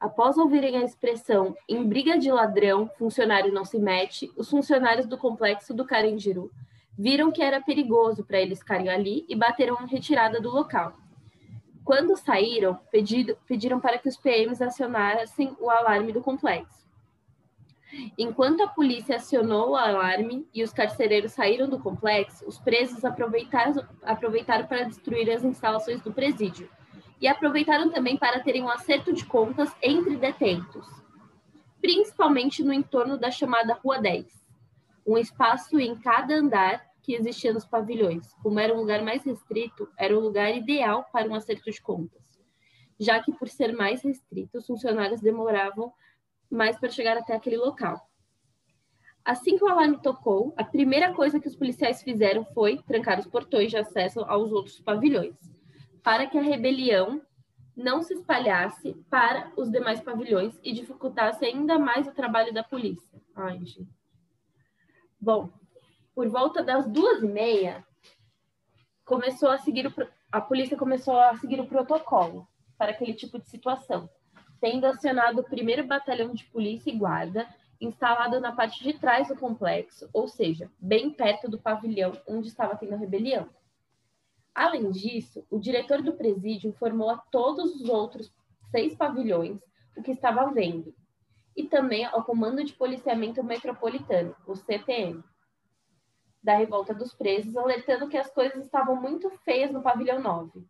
Após 0.00 0.38
ouvirem 0.38 0.78
a 0.78 0.82
expressão 0.82 1.54
em 1.68 1.86
briga 1.86 2.18
de 2.18 2.32
ladrão, 2.32 2.88
funcionário 2.98 3.52
não 3.52 3.66
se 3.66 3.78
mete, 3.78 4.32
os 4.34 4.48
funcionários 4.48 5.06
do 5.06 5.18
complexo 5.18 5.74
do 5.74 5.84
Carandiru 5.84 6.50
viram 6.98 7.30
que 7.30 7.42
era 7.42 7.60
perigoso 7.60 8.24
para 8.24 8.40
eles 8.40 8.60
ficarem 8.60 8.88
ali 8.88 9.26
e 9.28 9.36
bateram 9.36 9.76
a 9.76 9.84
retirada 9.84 10.40
do 10.40 10.48
local. 10.48 10.94
Quando 11.84 12.16
saíram, 12.16 12.80
pedido, 12.90 13.36
pediram 13.46 13.78
para 13.78 13.98
que 13.98 14.08
os 14.08 14.16
PMs 14.16 14.62
acionassem 14.62 15.54
o 15.60 15.68
alarme 15.68 16.12
do 16.14 16.22
complexo. 16.22 16.88
Enquanto 18.16 18.62
a 18.62 18.68
polícia 18.68 19.16
acionou 19.16 19.70
o 19.70 19.76
alarme 19.76 20.48
e 20.54 20.62
os 20.62 20.72
carcereiros 20.72 21.32
saíram 21.32 21.68
do 21.68 21.78
complexo, 21.78 22.46
os 22.48 22.58
presos 22.58 23.04
aproveitaram, 23.04 23.86
aproveitaram 24.02 24.66
para 24.66 24.84
destruir 24.84 25.30
as 25.30 25.44
instalações 25.44 26.00
do 26.00 26.10
presídio 26.10 26.70
e 27.20 27.28
aproveitaram 27.28 27.90
também 27.90 28.16
para 28.16 28.40
terem 28.40 28.62
um 28.62 28.70
acerto 28.70 29.12
de 29.12 29.24
contas 29.26 29.70
entre 29.82 30.16
detentos, 30.16 30.86
principalmente 31.80 32.62
no 32.62 32.72
entorno 32.72 33.18
da 33.18 33.30
chamada 33.30 33.74
Rua 33.74 34.00
10, 34.00 34.26
um 35.06 35.18
espaço 35.18 35.78
em 35.78 35.94
cada 35.96 36.34
andar 36.34 36.88
que 37.02 37.14
existia 37.14 37.52
nos 37.52 37.64
pavilhões. 37.64 38.32
Como 38.42 38.58
era 38.58 38.74
um 38.74 38.78
lugar 38.78 39.02
mais 39.02 39.22
restrito, 39.24 39.88
era 39.98 40.16
o 40.16 40.20
lugar 40.20 40.54
ideal 40.54 41.06
para 41.12 41.28
um 41.28 41.34
acerto 41.34 41.70
de 41.70 41.80
contas, 41.80 42.22
já 42.98 43.22
que 43.22 43.32
por 43.32 43.48
ser 43.48 43.72
mais 43.72 44.02
restrito, 44.02 44.58
os 44.58 44.66
funcionários 44.66 45.20
demoravam 45.20 45.92
mais 46.50 46.78
para 46.78 46.88
chegar 46.88 47.16
até 47.18 47.34
aquele 47.34 47.58
local. 47.58 48.00
Assim 49.22 49.58
que 49.58 49.64
o 49.64 49.68
alarme 49.68 50.00
tocou, 50.00 50.54
a 50.56 50.64
primeira 50.64 51.12
coisa 51.12 51.38
que 51.38 51.46
os 51.46 51.54
policiais 51.54 52.02
fizeram 52.02 52.44
foi 52.46 52.78
trancar 52.78 53.20
os 53.20 53.26
portões 53.26 53.70
de 53.70 53.76
acesso 53.76 54.20
aos 54.20 54.50
outros 54.50 54.80
pavilhões 54.80 55.59
para 56.02 56.26
que 56.26 56.38
a 56.38 56.42
rebelião 56.42 57.20
não 57.76 58.02
se 58.02 58.14
espalhasse 58.14 58.94
para 59.08 59.50
os 59.56 59.70
demais 59.70 60.00
pavilhões 60.00 60.58
e 60.62 60.72
dificultasse 60.72 61.44
ainda 61.44 61.78
mais 61.78 62.06
o 62.06 62.12
trabalho 62.12 62.52
da 62.52 62.62
polícia. 62.62 63.20
Ai, 63.34 63.58
gente. 63.64 63.88
Bom, 65.20 65.50
por 66.14 66.28
volta 66.28 66.62
das 66.62 66.86
duas 66.86 67.22
e 67.22 67.26
meia, 67.26 67.84
começou 69.04 69.50
a 69.50 69.58
seguir 69.58 69.86
o, 69.86 69.92
a 70.30 70.40
polícia 70.40 70.76
começou 70.76 71.18
a 71.18 71.36
seguir 71.36 71.60
o 71.60 71.66
protocolo 71.66 72.46
para 72.76 72.92
aquele 72.92 73.14
tipo 73.14 73.38
de 73.38 73.48
situação, 73.48 74.08
tendo 74.60 74.86
acionado 74.86 75.40
o 75.40 75.44
primeiro 75.44 75.86
batalhão 75.86 76.32
de 76.32 76.44
polícia 76.44 76.90
e 76.90 76.96
guarda 76.96 77.46
instalado 77.80 78.38
na 78.40 78.52
parte 78.52 78.82
de 78.82 78.92
trás 78.92 79.28
do 79.28 79.36
complexo, 79.36 80.08
ou 80.12 80.28
seja, 80.28 80.70
bem 80.78 81.10
perto 81.10 81.48
do 81.48 81.58
pavilhão 81.58 82.12
onde 82.28 82.48
estava 82.48 82.76
tendo 82.76 82.94
a 82.94 82.98
rebelião. 82.98 83.48
Além 84.54 84.90
disso, 84.90 85.46
o 85.50 85.58
diretor 85.58 86.02
do 86.02 86.14
presídio 86.14 86.70
informou 86.70 87.10
a 87.10 87.16
todos 87.16 87.76
os 87.76 87.88
outros 87.88 88.32
seis 88.70 88.94
pavilhões 88.94 89.60
o 89.96 90.02
que 90.02 90.12
estava 90.12 90.50
vendo, 90.52 90.94
e 91.56 91.66
também 91.66 92.04
ao 92.04 92.24
Comando 92.24 92.64
de 92.64 92.72
Policiamento 92.72 93.42
Metropolitano, 93.42 94.34
o 94.46 94.54
CPM, 94.54 95.22
da 96.42 96.56
revolta 96.56 96.94
dos 96.94 97.12
presos, 97.14 97.56
alertando 97.56 98.08
que 98.08 98.16
as 98.16 98.30
coisas 98.32 98.64
estavam 98.64 98.96
muito 98.96 99.30
feias 99.44 99.70
no 99.70 99.82
pavilhão 99.82 100.20
9. 100.20 100.64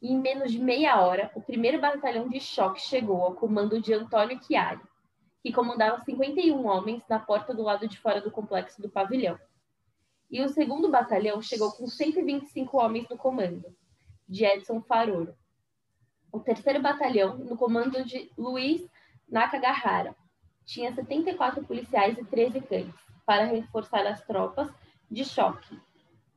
E 0.00 0.12
em 0.12 0.18
menos 0.18 0.52
de 0.52 0.58
meia 0.58 1.00
hora, 1.00 1.30
o 1.34 1.42
primeiro 1.42 1.80
batalhão 1.80 2.28
de 2.28 2.40
choque 2.40 2.80
chegou 2.80 3.22
ao 3.22 3.34
comando 3.34 3.80
de 3.80 3.92
Antônio 3.92 4.40
Chiari, 4.42 4.80
que 5.42 5.52
comandava 5.52 5.98
51 6.04 6.66
homens 6.66 7.02
na 7.08 7.18
porta 7.18 7.52
do 7.52 7.62
lado 7.62 7.88
de 7.88 7.98
fora 7.98 8.20
do 8.20 8.30
complexo 8.30 8.80
do 8.80 8.88
pavilhão 8.88 9.38
e 10.30 10.40
o 10.42 10.48
segundo 10.48 10.88
batalhão 10.88 11.42
chegou 11.42 11.72
com 11.72 11.86
125 11.86 12.78
homens 12.78 13.08
no 13.08 13.16
comando, 13.16 13.74
de 14.28 14.44
Edson 14.44 14.80
Faroro. 14.80 15.34
O 16.32 16.38
terceiro 16.38 16.80
batalhão, 16.80 17.36
no 17.38 17.56
comando 17.56 18.04
de 18.04 18.30
Luiz 18.38 18.86
Nakagahara, 19.28 20.14
tinha 20.64 20.94
74 20.94 21.64
policiais 21.64 22.16
e 22.16 22.24
13 22.24 22.60
cães, 22.60 22.94
para 23.26 23.44
reforçar 23.44 24.06
as 24.06 24.24
tropas 24.24 24.68
de 25.10 25.24
choque, 25.24 25.78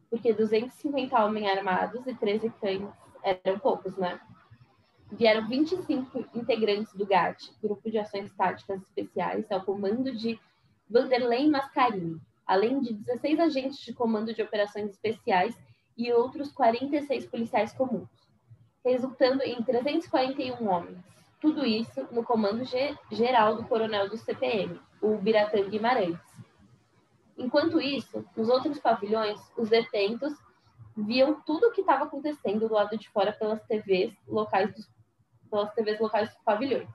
porque 0.10 0.34
250 0.34 1.24
homens 1.24 1.58
armados 1.58 2.06
e 2.08 2.14
13 2.16 2.50
cães 2.62 2.88
eram 3.24 3.60
poucos, 3.60 3.96
né? 3.98 4.20
Vieram 5.12 5.48
25 5.48 6.26
integrantes 6.36 6.94
do 6.94 7.06
GAT, 7.06 7.52
Grupo 7.62 7.90
de 7.90 8.00
Ações 8.00 8.34
Táticas 8.34 8.82
Especiais, 8.82 9.52
ao 9.52 9.64
comando 9.64 10.12
de 10.16 10.40
Vanderlei 10.90 11.48
Mascarini, 11.48 12.20
além 12.46 12.80
de 12.80 12.94
16 12.94 13.40
agentes 13.40 13.80
de 13.80 13.94
comando 13.94 14.34
de 14.34 14.42
operações 14.42 14.90
especiais 14.90 15.58
e 15.98 16.12
outros 16.12 16.52
46 16.52 17.28
policiais 17.28 17.74
comuns, 17.74 18.10
resultando 18.84 19.44
em 19.44 19.62
341 19.64 20.68
homens. 20.68 21.04
Tudo 21.40 21.66
isso 21.66 22.08
no 22.12 22.24
comando 22.24 22.64
geral 23.12 23.56
do 23.56 23.66
coronel 23.66 24.10
do 24.10 24.18
CPM, 24.18 24.80
o 25.02 25.18
Biratã 25.18 25.70
Guimarães. 25.70 26.20
Enquanto 27.38 27.82
isso, 27.82 28.26
nos 28.36 28.48
outros 28.48 28.80
pavilhões, 28.80 29.40
os 29.58 29.70
detentos 29.70 30.34
viam 30.96 31.42
tudo 31.42 31.68
o 31.68 31.72
que 31.72 31.82
estava 31.82 32.06
acontecendo 32.06 32.68
do 32.68 32.74
lado 32.74 32.98
de 32.98 33.10
fora 33.10 33.34
pelas 33.34 33.62
TVs 33.64 34.14
locais 34.28 34.72
dos, 34.74 34.90
pelas 35.50 35.74
TVs 35.74 36.00
locais 36.00 36.30
dos 36.30 36.44
pavilhões. 36.44 36.88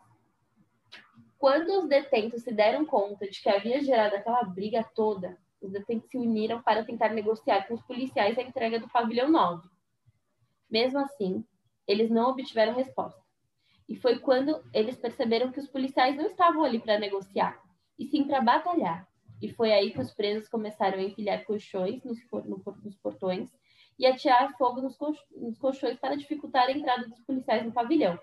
Quando 1.38 1.68
os 1.78 1.88
detentos 1.88 2.42
se 2.42 2.52
deram 2.52 2.84
conta 2.84 3.28
de 3.28 3.40
que 3.40 3.48
havia 3.48 3.80
gerado 3.80 4.16
aquela 4.16 4.42
briga 4.42 4.82
toda, 4.94 5.38
os 5.62 5.70
detentos 5.70 6.10
se 6.10 6.18
uniram 6.18 6.60
para 6.60 6.84
tentar 6.84 7.10
negociar 7.10 7.66
com 7.68 7.74
os 7.74 7.82
policiais 7.82 8.36
a 8.36 8.42
entrega 8.42 8.80
do 8.80 8.88
pavilhão 8.88 9.30
9. 9.30 9.68
Mesmo 10.68 10.98
assim, 10.98 11.44
eles 11.86 12.10
não 12.10 12.30
obtiveram 12.30 12.74
resposta. 12.74 13.22
E 13.88 13.94
foi 13.94 14.18
quando 14.18 14.62
eles 14.74 14.96
perceberam 14.96 15.52
que 15.52 15.60
os 15.60 15.68
policiais 15.68 16.16
não 16.16 16.26
estavam 16.26 16.64
ali 16.64 16.80
para 16.80 16.98
negociar, 16.98 17.62
e 17.96 18.04
sim 18.06 18.24
para 18.24 18.40
batalhar. 18.40 19.08
E 19.40 19.48
foi 19.48 19.72
aí 19.72 19.92
que 19.92 20.00
os 20.00 20.12
presos 20.12 20.48
começaram 20.48 20.98
a 20.98 21.02
empilhar 21.02 21.44
colchões 21.44 22.02
nos, 22.02 22.18
nos 22.82 22.96
portões 22.96 23.48
e 23.96 24.04
atirar 24.06 24.56
fogo 24.58 24.80
nos 24.80 24.96
colchões 25.58 25.98
para 25.98 26.16
dificultar 26.16 26.66
a 26.66 26.72
entrada 26.72 27.06
dos 27.06 27.20
policiais 27.20 27.64
no 27.64 27.72
pavilhão. 27.72 28.18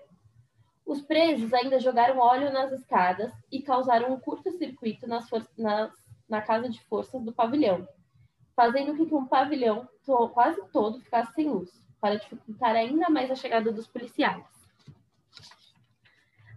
Os 0.86 1.02
presos 1.02 1.52
ainda 1.52 1.80
jogaram 1.80 2.18
óleo 2.18 2.52
nas 2.52 2.70
escadas 2.70 3.32
e 3.50 3.60
causaram 3.60 4.14
um 4.14 4.20
curto-circuito 4.20 5.04
nas, 5.08 5.28
nas, 5.58 5.92
na 6.28 6.40
casa 6.40 6.68
de 6.68 6.80
forças 6.84 7.20
do 7.24 7.32
pavilhão, 7.32 7.88
fazendo 8.54 8.96
com 8.96 9.04
que 9.04 9.14
um 9.14 9.26
pavilhão 9.26 9.88
quase 10.32 10.62
todo 10.72 11.00
ficasse 11.00 11.34
sem 11.34 11.50
luz, 11.50 11.84
para 12.00 12.14
dificultar 12.14 12.76
ainda 12.76 13.10
mais 13.10 13.28
a 13.32 13.34
chegada 13.34 13.72
dos 13.72 13.88
policiais. 13.88 14.46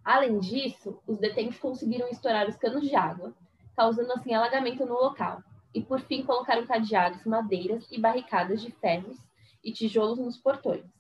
Além 0.06 0.40
disso, 0.40 1.02
os 1.08 1.18
detentos 1.18 1.58
conseguiram 1.58 2.08
estourar 2.08 2.48
os 2.48 2.56
canos 2.56 2.88
de 2.88 2.96
água, 2.96 3.34
causando 3.76 4.14
assim 4.14 4.36
alagamento 4.36 4.86
no 4.86 4.94
local, 4.94 5.44
e 5.74 5.82
por 5.82 6.02
fim 6.02 6.24
colocaram 6.24 6.68
cadeados, 6.68 7.26
madeiras 7.26 7.88
e 7.92 8.00
barricadas 8.00 8.62
de 8.62 8.72
ferros 8.72 9.18
e 9.64 9.72
tijolos 9.72 10.20
nos 10.20 10.38
portões. 10.38 10.99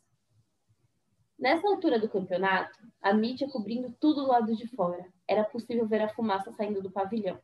Nessa 1.39 1.69
altura 1.69 1.97
do 1.97 2.09
campeonato, 2.09 2.77
a 3.01 3.13
mídia 3.13 3.47
cobrindo 3.49 3.95
tudo 3.97 4.23
do 4.23 4.27
lado 4.27 4.53
de 4.53 4.67
fora, 4.67 5.05
era 5.25 5.45
possível 5.45 5.87
ver 5.87 6.01
a 6.01 6.09
fumaça 6.09 6.51
saindo 6.51 6.81
do 6.81 6.91
pavilhão. 6.91 7.39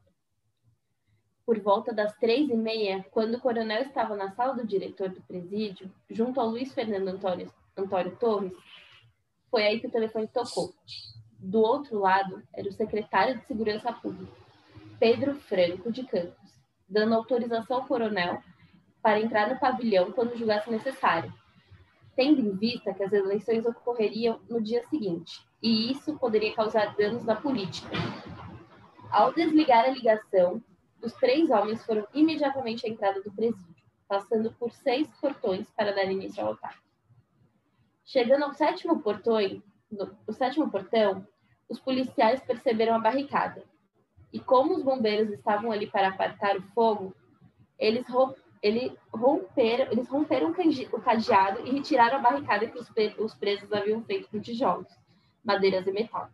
Por 1.45 1.61
volta 1.61 1.93
das 1.93 2.13
três 2.17 2.49
e 2.49 2.57
meia, 2.57 3.05
quando 3.11 3.35
o 3.35 3.39
coronel 3.39 3.83
estava 3.83 4.13
na 4.13 4.31
sala 4.31 4.53
do 4.53 4.67
diretor 4.67 5.07
do 5.07 5.21
presídio, 5.21 5.89
junto 6.09 6.41
ao 6.41 6.49
Luiz 6.49 6.73
Fernando 6.73 7.07
Antônio, 7.07 7.49
Antônio 7.77 8.17
Torres, 8.17 8.51
foi 9.49 9.65
aí 9.65 9.79
que 9.79 9.87
o 9.87 9.91
telefone 9.91 10.27
tocou. 10.27 10.73
Do 11.39 11.61
outro 11.61 11.97
lado, 11.97 12.43
era 12.53 12.67
o 12.67 12.73
secretário 12.73 13.37
de 13.37 13.45
Segurança 13.45 13.93
Pública, 13.93 14.33
Pedro 14.99 15.35
Franco 15.35 15.89
de 15.89 16.03
Campos, 16.03 16.51
dando 16.89 17.15
autorização 17.15 17.77
ao 17.77 17.87
coronel 17.87 18.43
para 19.01 19.21
entrar 19.21 19.47
no 19.47 19.57
pavilhão 19.57 20.11
quando 20.11 20.37
julgasse 20.37 20.69
necessário, 20.69 21.33
tendo 22.15 22.39
em 22.39 22.55
vista 22.55 22.93
que 22.93 23.03
as 23.03 23.11
eleições 23.11 23.65
ocorreriam 23.65 24.39
no 24.49 24.61
dia 24.61 24.83
seguinte, 24.87 25.45
e 25.61 25.91
isso 25.91 26.17
poderia 26.17 26.55
causar 26.55 26.95
danos 26.95 27.23
na 27.25 27.35
política. 27.35 27.89
Ao 29.11 29.33
desligar 29.33 29.85
a 29.85 29.89
ligação, 29.89 30.63
os 31.01 31.13
três 31.13 31.49
homens 31.49 31.85
foram 31.85 32.07
imediatamente 32.13 32.85
à 32.85 32.89
entrada 32.89 33.21
do 33.21 33.31
presídio, 33.31 33.75
passando 34.07 34.51
por 34.53 34.71
seis 34.71 35.07
portões 35.19 35.69
para 35.71 35.93
dar 35.93 36.05
início 36.05 36.43
ao 36.43 36.53
ataque. 36.53 36.79
Chegando 38.05 38.43
ao 38.43 38.53
sétimo 38.53 39.01
portão, 39.01 39.61
no, 39.91 40.15
o 40.27 40.31
sétimo 40.31 40.69
portão, 40.69 41.27
os 41.67 41.79
policiais 41.79 42.41
perceberam 42.41 42.95
a 42.95 42.99
barricada. 42.99 43.63
E 44.31 44.39
como 44.39 44.75
os 44.75 44.83
bombeiros 44.83 45.31
estavam 45.31 45.71
ali 45.71 45.87
para 45.87 46.09
apartar 46.09 46.57
o 46.57 46.61
fogo, 46.73 47.15
eles 47.79 48.07
ele 48.61 48.97
romperam, 49.13 49.91
eles 49.91 50.07
romperam 50.07 50.51
o 50.51 51.01
cadeado 51.01 51.65
e 51.65 51.71
retiraram 51.71 52.17
a 52.17 52.21
barricada 52.21 52.67
que 52.67 52.79
os 53.19 53.35
presos 53.35 53.71
haviam 53.71 54.03
feito 54.03 54.29
com 54.29 54.39
tijolos, 54.39 54.87
madeiras 55.43 55.85
e 55.87 55.91
metal. 55.91 56.29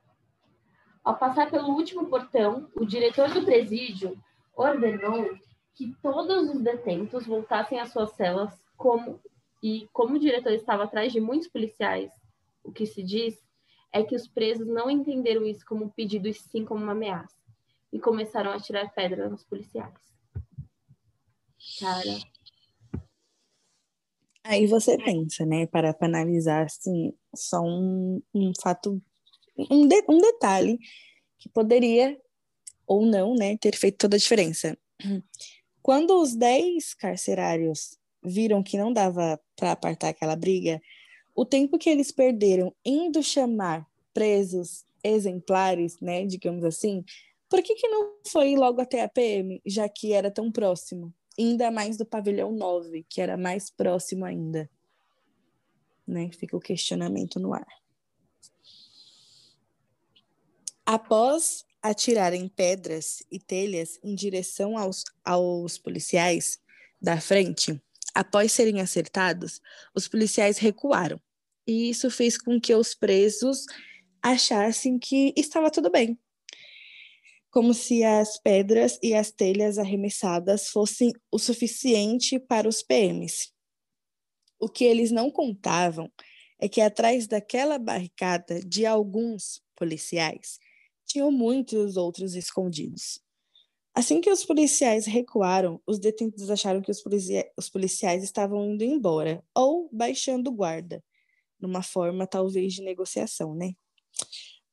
Ao 1.03 1.15
passar 1.17 1.49
pelo 1.49 1.69
último 1.69 2.07
portão, 2.07 2.69
o 2.75 2.85
diretor 2.85 3.29
do 3.29 3.43
presídio 3.43 4.17
ordenou 4.55 5.35
que 5.73 5.95
todos 6.01 6.49
os 6.49 6.61
detentos 6.61 7.25
voltassem 7.25 7.79
às 7.79 7.91
suas 7.91 8.11
celas, 8.11 8.53
como 8.77 9.19
e 9.63 9.87
como 9.93 10.15
o 10.15 10.19
diretor 10.19 10.51
estava 10.53 10.83
atrás 10.83 11.11
de 11.11 11.19
muitos 11.19 11.47
policiais, 11.47 12.11
o 12.63 12.71
que 12.71 12.85
se 12.85 13.03
diz 13.03 13.39
é 13.91 14.03
que 14.03 14.15
os 14.15 14.27
presos 14.27 14.67
não 14.67 14.89
entenderam 14.89 15.45
isso 15.45 15.65
como 15.65 15.85
um 15.85 15.89
pedido 15.89 16.27
e 16.27 16.33
sim 16.33 16.65
como 16.65 16.83
uma 16.83 16.93
ameaça 16.93 17.35
e 17.91 17.99
começaram 17.99 18.51
a 18.51 18.59
tirar 18.59 18.91
pedra 18.93 19.29
nos 19.29 19.43
policiais. 19.43 20.10
Cara. 21.79 22.19
Aí 24.43 24.65
você 24.65 24.97
pensa, 24.97 25.45
né, 25.45 25.67
para, 25.67 25.95
analisar, 26.01 26.65
assim, 26.65 27.13
só 27.35 27.61
um, 27.61 28.21
um 28.33 28.51
fato, 28.59 29.01
um, 29.69 29.87
de, 29.87 30.03
um 30.09 30.17
detalhe 30.17 30.79
que 31.37 31.47
poderia 31.49 32.19
ou 32.87 33.05
não, 33.05 33.35
né, 33.35 33.55
ter 33.57 33.75
feito 33.75 33.97
toda 33.99 34.15
a 34.15 34.19
diferença. 34.19 34.77
Quando 35.81 36.19
os 36.21 36.35
10 36.35 36.93
carcerários 36.95 37.97
viram 38.23 38.61
que 38.63 38.77
não 38.77 38.91
dava 38.91 39.39
para 39.55 39.71
apartar 39.71 40.09
aquela 40.09 40.35
briga, 40.35 40.81
o 41.35 41.45
tempo 41.45 41.77
que 41.77 41.89
eles 41.89 42.11
perderam 42.11 42.73
indo 42.83 43.23
chamar 43.23 43.87
presos 44.13 44.83
exemplares, 45.03 45.99
né, 45.99 46.25
digamos 46.25 46.63
assim, 46.63 47.03
por 47.49 47.61
que, 47.61 47.75
que 47.75 47.87
não 47.87 48.15
foi 48.27 48.55
logo 48.55 48.81
até 48.81 49.01
a 49.01 49.09
PM, 49.09 49.61
já 49.65 49.87
que 49.87 50.13
era 50.13 50.31
tão 50.31 50.51
próximo? 50.51 51.13
Ainda 51.41 51.71
mais 51.71 51.97
do 51.97 52.05
pavilhão 52.05 52.51
9, 52.51 53.03
que 53.09 53.19
era 53.19 53.35
mais 53.35 53.69
próximo 53.69 54.25
ainda. 54.25 54.69
Né? 56.07 56.29
Fica 56.31 56.55
o 56.55 56.59
questionamento 56.59 57.39
no 57.39 57.53
ar. 57.53 57.67
Após 60.85 61.65
atirarem 61.81 62.47
pedras 62.47 63.23
e 63.31 63.39
telhas 63.39 63.99
em 64.03 64.13
direção 64.13 64.77
aos, 64.77 65.03
aos 65.23 65.77
policiais 65.77 66.59
da 67.01 67.19
frente, 67.19 67.81
após 68.13 68.51
serem 68.51 68.81
acertados, 68.81 69.61
os 69.95 70.07
policiais 70.07 70.57
recuaram. 70.57 71.19
E 71.65 71.89
isso 71.89 72.09
fez 72.11 72.37
com 72.37 72.59
que 72.59 72.75
os 72.75 72.93
presos 72.93 73.65
achassem 74.21 74.99
que 74.99 75.33
estava 75.35 75.71
tudo 75.71 75.89
bem, 75.89 76.19
como 77.51 77.73
se 77.73 78.01
as 78.03 78.39
pedras 78.39 78.97
e 79.03 79.13
as 79.13 79.29
telhas 79.29 79.77
arremessadas 79.77 80.69
fossem 80.69 81.11
o 81.29 81.37
suficiente 81.37 82.39
para 82.39 82.67
os 82.67 82.81
PMs. 82.81 83.51
O 84.57 84.69
que 84.69 84.85
eles 84.85 85.11
não 85.11 85.29
contavam 85.29 86.09
é 86.57 86.69
que 86.69 86.79
atrás 86.79 87.27
daquela 87.27 87.77
barricada 87.77 88.61
de 88.61 88.85
alguns 88.85 89.61
policiais 89.75 90.59
tinham 91.05 91.29
muitos 91.29 91.97
outros 91.97 92.35
escondidos. 92.35 93.19
Assim 93.93 94.21
que 94.21 94.29
os 94.29 94.45
policiais 94.45 95.05
recuaram, 95.05 95.81
os 95.85 95.99
detentos 95.99 96.49
acharam 96.49 96.81
que 96.81 96.91
os, 96.91 97.01
policia 97.01 97.51
os 97.57 97.69
policiais 97.69 98.23
estavam 98.23 98.65
indo 98.65 98.85
embora 98.85 99.43
ou 99.53 99.89
baixando 99.91 100.49
guarda, 100.49 101.03
numa 101.59 101.83
forma 101.83 102.25
talvez 102.25 102.73
de 102.73 102.81
negociação, 102.81 103.53
né? 103.53 103.73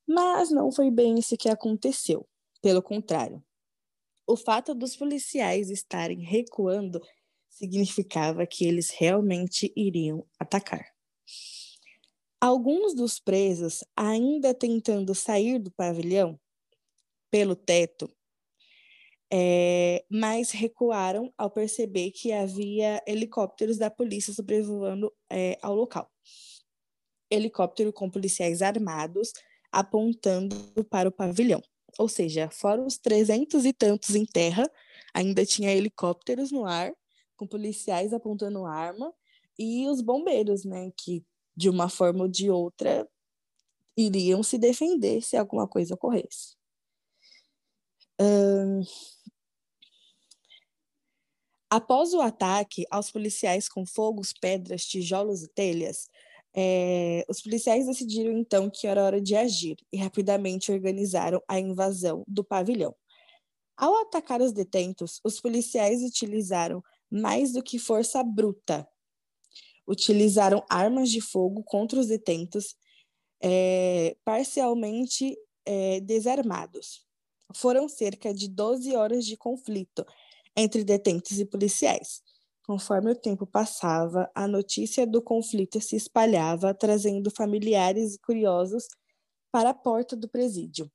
Mas 0.07 0.53
não 0.53 0.71
foi 0.71 0.93
bem 0.93 1.19
isso 1.19 1.37
que 1.37 1.49
aconteceu. 1.49 2.25
Pelo 2.61 2.83
contrário, 2.83 3.43
o 4.27 4.37
fato 4.37 4.75
dos 4.75 4.97
policiais 4.97 5.71
estarem 5.71 6.21
recuando 6.21 7.01
significava 7.49 8.47
que 8.47 8.67
eles 8.67 8.91
realmente 8.91 9.73
iriam 9.77 10.27
atacar. 10.39 10.85
Alguns 12.41 12.95
dos 12.95 13.19
presos, 13.19 13.83
ainda 13.97 14.55
tentando 14.55 15.15
sair 15.15 15.59
do 15.59 15.73
pavilhão 15.73 16.39
pelo 17.31 17.57
teto, 17.57 18.09
é, 19.33 20.05
mas 20.11 20.51
recuaram 20.51 21.33
ao 21.37 21.51
perceber 21.51 22.11
que 22.13 22.33
havia 22.33 23.03
helicópteros 23.07 23.77
da 23.77 23.91
polícia 23.91 24.33
sobrevoando 24.33 25.13
é, 25.31 25.59
ao 25.61 25.75
local. 25.75 26.11
Helicóptero 27.31 27.93
com 27.93 28.11
policiais 28.11 28.63
armados 28.63 29.33
apontando 29.71 30.57
para 30.89 31.09
o 31.09 31.13
pavilhão. 31.13 31.63
Ou 31.97 32.09
seja, 32.09 32.51
fora 32.51 32.83
os 32.83 32.99
trezentos 32.99 33.65
e 33.65 33.73
tantos 33.73 34.15
em 34.15 34.27
terra, 34.27 34.69
ainda 35.15 35.47
tinha 35.47 35.73
helicópteros 35.73 36.51
no 36.51 36.65
ar, 36.67 36.93
com 37.37 37.47
policiais 37.47 38.13
apontando 38.13 38.65
arma, 38.65 39.15
e 39.59 39.87
os 39.89 40.01
bombeiros, 40.01 40.65
né, 40.65 40.93
que 40.97 41.25
de 41.57 41.69
uma 41.69 41.89
forma 41.89 42.23
ou 42.23 42.29
de 42.29 42.51
outra 42.51 43.09
iriam 43.97 44.43
se 44.43 44.59
defender 44.59 45.23
se 45.23 45.37
alguma 45.37 45.67
coisa 45.67 45.95
ocorresse. 45.95 46.57
Um... 48.21 48.83
Após 51.71 52.15
o 52.15 52.21
ataque 52.21 52.87
aos 52.91 53.11
policiais 53.11 53.69
com 53.69 53.85
fogos, 53.85 54.33
pedras, 54.33 54.87
tijolos 54.87 55.43
e 55.43 55.49
telhas, 55.49 56.09
é, 56.55 57.25
os 57.29 57.41
policiais 57.41 57.87
decidiram 57.87 58.33
então 58.33 58.71
que 58.71 58.87
era 58.87 59.05
hora 59.05 59.21
de 59.21 59.37
agir 59.37 59.77
e 59.93 59.97
rapidamente 59.97 60.73
organizaram 60.73 61.43
a 61.47 61.59
invasão 61.59 62.25
do 62.27 62.43
pavilhão. 62.43 62.95
Ao 63.77 63.95
atacar 63.97 64.41
os 64.41 64.53
detentos, 64.53 65.21
os 65.23 65.41
policiais 65.41 66.03
utilizaram 66.03 66.83
mais 67.11 67.53
do 67.53 67.63
que 67.63 67.79
força 67.79 68.23
bruta. 68.25 68.87
Utilizaram 69.87 70.65
armas 70.69 71.11
de 71.11 71.21
fogo 71.21 71.63
contra 71.63 71.99
os 71.99 72.07
detentos, 72.07 72.75
é, 73.41 74.17
parcialmente 74.25 75.37
é, 75.65 76.01
desarmados. 76.01 77.07
Foram 77.55 77.89
cerca 77.89 78.35
de 78.35 78.49
12 78.49 78.95
horas 78.97 79.25
de 79.25 79.37
conflito 79.37 80.05
entre 80.57 80.83
detentos 80.83 81.39
e 81.39 81.45
policiais. 81.45 82.21
Conforme 82.69 83.13
o 83.13 83.17
tempo 83.17 83.47
passava, 83.47 84.31
a 84.35 84.47
notícia 84.47 85.07
do 85.07 85.23
conflito 85.23 85.81
se 85.81 85.97
espalhava, 85.97 86.75
trazendo 86.75 87.31
familiares 87.31 88.15
e 88.15 88.19
curiosos 88.21 88.87
para 89.51 89.71
a 89.71 89.75
porta 89.75 90.15
do 90.15 90.29
presídio. 90.29 90.93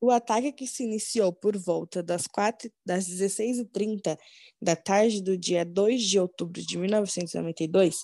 O 0.00 0.08
ataque 0.08 0.52
que 0.52 0.68
se 0.68 0.84
iniciou 0.84 1.32
por 1.32 1.56
volta 1.56 2.00
das, 2.00 2.28
4, 2.28 2.70
das 2.86 3.08
16h30 3.08 4.16
da 4.62 4.76
tarde 4.76 5.20
do 5.20 5.36
dia 5.36 5.64
2 5.64 6.00
de 6.00 6.20
outubro 6.20 6.62
de 6.64 6.78
1992 6.78 7.96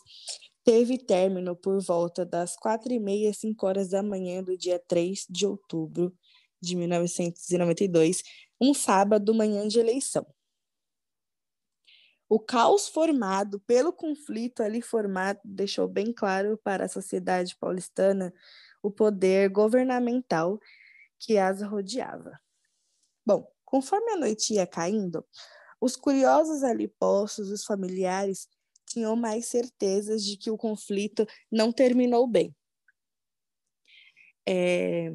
teve 0.64 0.98
término 0.98 1.54
por 1.54 1.80
volta 1.80 2.26
das 2.26 2.56
4h30 2.56 3.30
e 3.30 3.32
5 3.32 3.66
horas 3.68 3.90
da 3.90 4.02
manhã 4.02 4.42
do 4.42 4.58
dia 4.58 4.82
3 4.88 5.26
de 5.30 5.46
outubro 5.46 6.12
de 6.60 6.74
1992, 6.74 8.20
um 8.60 8.74
sábado 8.74 9.32
manhã 9.32 9.68
de 9.68 9.78
eleição. 9.78 10.26
O 12.34 12.40
caos 12.40 12.88
formado 12.88 13.60
pelo 13.60 13.92
conflito 13.92 14.60
ali 14.60 14.82
formado 14.82 15.38
deixou 15.44 15.86
bem 15.86 16.12
claro 16.12 16.58
para 16.64 16.86
a 16.86 16.88
sociedade 16.88 17.54
paulistana 17.54 18.34
o 18.82 18.90
poder 18.90 19.48
governamental 19.50 20.58
que 21.20 21.38
as 21.38 21.62
rodeava. 21.62 22.36
Bom, 23.24 23.48
conforme 23.64 24.10
a 24.10 24.16
noite 24.16 24.54
ia 24.54 24.66
caindo, 24.66 25.24
os 25.80 25.94
curiosos 25.94 26.64
ali 26.64 26.88
postos, 26.88 27.50
os 27.50 27.64
familiares, 27.64 28.48
tinham 28.84 29.14
mais 29.14 29.46
certezas 29.46 30.24
de 30.24 30.36
que 30.36 30.50
o 30.50 30.58
conflito 30.58 31.24
não 31.52 31.70
terminou 31.70 32.26
bem. 32.26 32.52
É... 34.44 35.14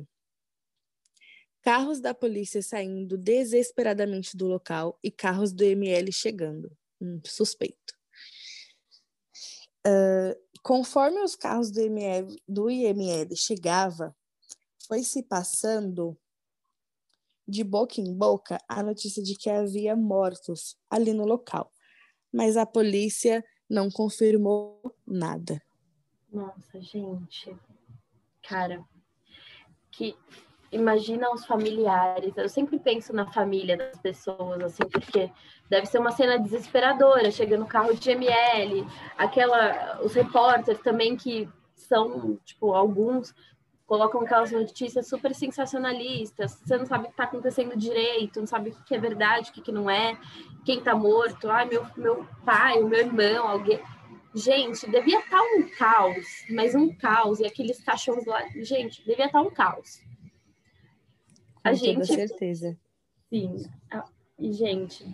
Carros 1.61 1.99
da 1.99 2.13
polícia 2.13 2.63
saindo 2.63 3.17
desesperadamente 3.17 4.37
do 4.37 4.47
local 4.47 4.97
e 5.03 5.11
carros 5.11 5.51
do 5.51 5.65
ML 5.65 6.13
chegando. 6.13 6.78
Suspeito. 7.25 7.93
Uh, 9.87 10.35
conforme 10.61 11.21
os 11.21 11.35
carros 11.35 11.71
do, 11.71 11.79
ML, 11.79 12.35
do 12.47 12.69
IML 12.69 13.35
chegava, 13.35 14.15
foi 14.87 15.03
se 15.03 15.23
passando 15.23 16.17
de 17.47 17.63
boca 17.63 17.99
em 17.99 18.13
boca 18.13 18.59
a 18.67 18.83
notícia 18.83 19.23
de 19.23 19.35
que 19.35 19.49
havia 19.49 19.95
mortos 19.95 20.77
ali 20.89 21.13
no 21.13 21.25
local, 21.25 21.71
mas 22.31 22.55
a 22.55 22.65
polícia 22.65 23.43
não 23.69 23.89
confirmou 23.89 24.95
nada. 25.05 25.61
Nossa, 26.31 26.79
gente, 26.79 27.55
cara, 28.43 28.83
que 29.91 30.15
imagina 30.71 31.31
os 31.31 31.45
familiares. 31.45 32.35
Eu 32.37 32.49
sempre 32.49 32.79
penso 32.79 33.13
na 33.13 33.25
família 33.31 33.77
das 33.77 33.99
pessoas, 33.99 34.61
assim, 34.61 34.83
porque 34.83 35.31
deve 35.69 35.85
ser 35.85 35.99
uma 35.99 36.11
cena 36.11 36.37
desesperadora, 36.37 37.31
chegando 37.31 37.61
no 37.61 37.67
carro 37.67 37.93
de 37.93 38.11
ML, 38.11 38.85
aquela, 39.17 39.99
os 40.01 40.13
repórteres 40.13 40.81
também 40.81 41.15
que 41.15 41.47
são, 41.75 42.37
tipo, 42.45 42.73
alguns 42.73 43.33
colocam 43.89 44.21
aquelas 44.21 44.51
notícias 44.51 45.07
super 45.07 45.33
sensacionalistas, 45.33 46.61
você 46.63 46.77
não 46.77 46.85
sabe 46.85 47.05
o 47.05 47.07
que 47.07 47.13
está 47.13 47.23
acontecendo 47.23 47.75
direito, 47.75 48.39
não 48.39 48.45
sabe 48.45 48.69
o 48.69 48.83
que 48.85 48.93
é 48.93 48.99
verdade, 48.99 49.49
o 49.49 49.53
que 49.63 49.71
não 49.71 49.89
é, 49.89 50.15
quem 50.63 50.77
está 50.77 50.93
morto, 50.93 51.49
ai, 51.49 51.65
meu, 51.65 51.83
meu 51.97 52.23
pai, 52.45 52.77
o 52.83 52.87
meu 52.87 52.99
irmão, 52.99 53.47
alguém. 53.47 53.81
Gente, 54.35 54.87
devia 54.87 55.17
estar 55.17 55.39
tá 55.39 55.43
um 55.57 55.67
caos, 55.75 56.45
mas 56.51 56.75
um 56.75 56.93
caos, 56.93 57.39
e 57.39 57.47
aqueles 57.47 57.83
cachorros 57.83 58.27
lá, 58.27 58.47
gente, 58.57 59.03
devia 59.03 59.25
estar 59.25 59.41
tá 59.41 59.41
um 59.41 59.49
caos. 59.49 59.99
Com 61.61 61.69
a 61.69 61.73
gente, 61.73 61.93
toda 61.93 62.05
certeza. 62.05 62.77
Sim, 63.29 63.57
e 64.37 64.53
gente, 64.53 65.05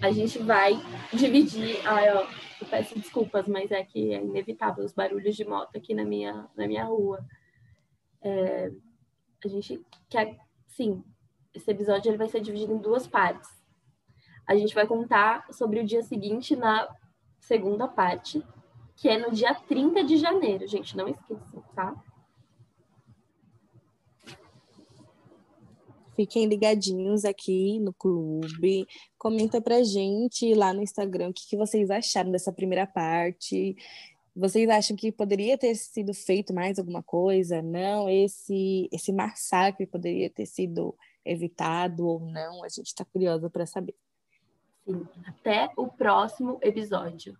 a 0.00 0.10
gente 0.10 0.38
vai 0.38 0.72
dividir, 1.12 1.84
ai, 1.86 2.14
ó, 2.14 2.26
eu 2.60 2.66
peço 2.68 2.98
desculpas, 2.98 3.46
mas 3.46 3.70
é 3.70 3.82
que 3.84 4.14
é 4.14 4.22
inevitável 4.22 4.84
os 4.84 4.92
barulhos 4.92 5.36
de 5.36 5.44
moto 5.44 5.76
aqui 5.76 5.94
na 5.94 6.04
minha, 6.04 6.48
na 6.56 6.66
minha 6.66 6.84
rua. 6.84 7.24
É, 8.22 8.70
a 9.44 9.48
gente 9.48 9.84
quer, 10.08 10.36
sim, 10.66 11.02
esse 11.54 11.70
episódio 11.70 12.10
ele 12.10 12.18
vai 12.18 12.28
ser 12.28 12.40
dividido 12.40 12.72
em 12.72 12.78
duas 12.78 13.06
partes. 13.06 13.50
A 14.46 14.56
gente 14.56 14.74
vai 14.74 14.86
contar 14.86 15.46
sobre 15.52 15.80
o 15.80 15.84
dia 15.84 16.02
seguinte 16.02 16.56
na 16.56 16.88
segunda 17.38 17.86
parte, 17.86 18.42
que 18.96 19.08
é 19.08 19.18
no 19.18 19.32
dia 19.32 19.54
30 19.54 20.04
de 20.04 20.16
janeiro, 20.16 20.66
gente, 20.66 20.96
não 20.96 21.08
esqueçam, 21.08 21.62
tá? 21.74 21.94
Fiquem 26.18 26.46
ligadinhos 26.46 27.24
aqui 27.24 27.78
no 27.78 27.94
clube. 27.94 28.84
Comenta 29.16 29.60
pra 29.60 29.84
gente 29.84 30.52
lá 30.52 30.74
no 30.74 30.82
Instagram 30.82 31.28
o 31.28 31.32
que, 31.32 31.46
que 31.46 31.56
vocês 31.56 31.88
acharam 31.92 32.32
dessa 32.32 32.52
primeira 32.52 32.88
parte. 32.88 33.76
Vocês 34.34 34.68
acham 34.68 34.96
que 34.96 35.12
poderia 35.12 35.56
ter 35.56 35.76
sido 35.76 36.12
feito 36.12 36.52
mais 36.52 36.76
alguma 36.76 37.04
coisa? 37.04 37.62
Não, 37.62 38.10
esse 38.10 38.88
esse 38.90 39.12
massacre 39.12 39.86
poderia 39.86 40.28
ter 40.28 40.46
sido 40.46 40.92
evitado 41.24 42.04
ou 42.04 42.18
não? 42.18 42.64
A 42.64 42.68
gente 42.68 42.88
está 42.88 43.04
curiosa 43.04 43.48
para 43.48 43.64
saber. 43.64 43.94
Sim. 44.84 45.06
Até 45.24 45.70
o 45.76 45.86
próximo 45.86 46.58
episódio. 46.60 47.38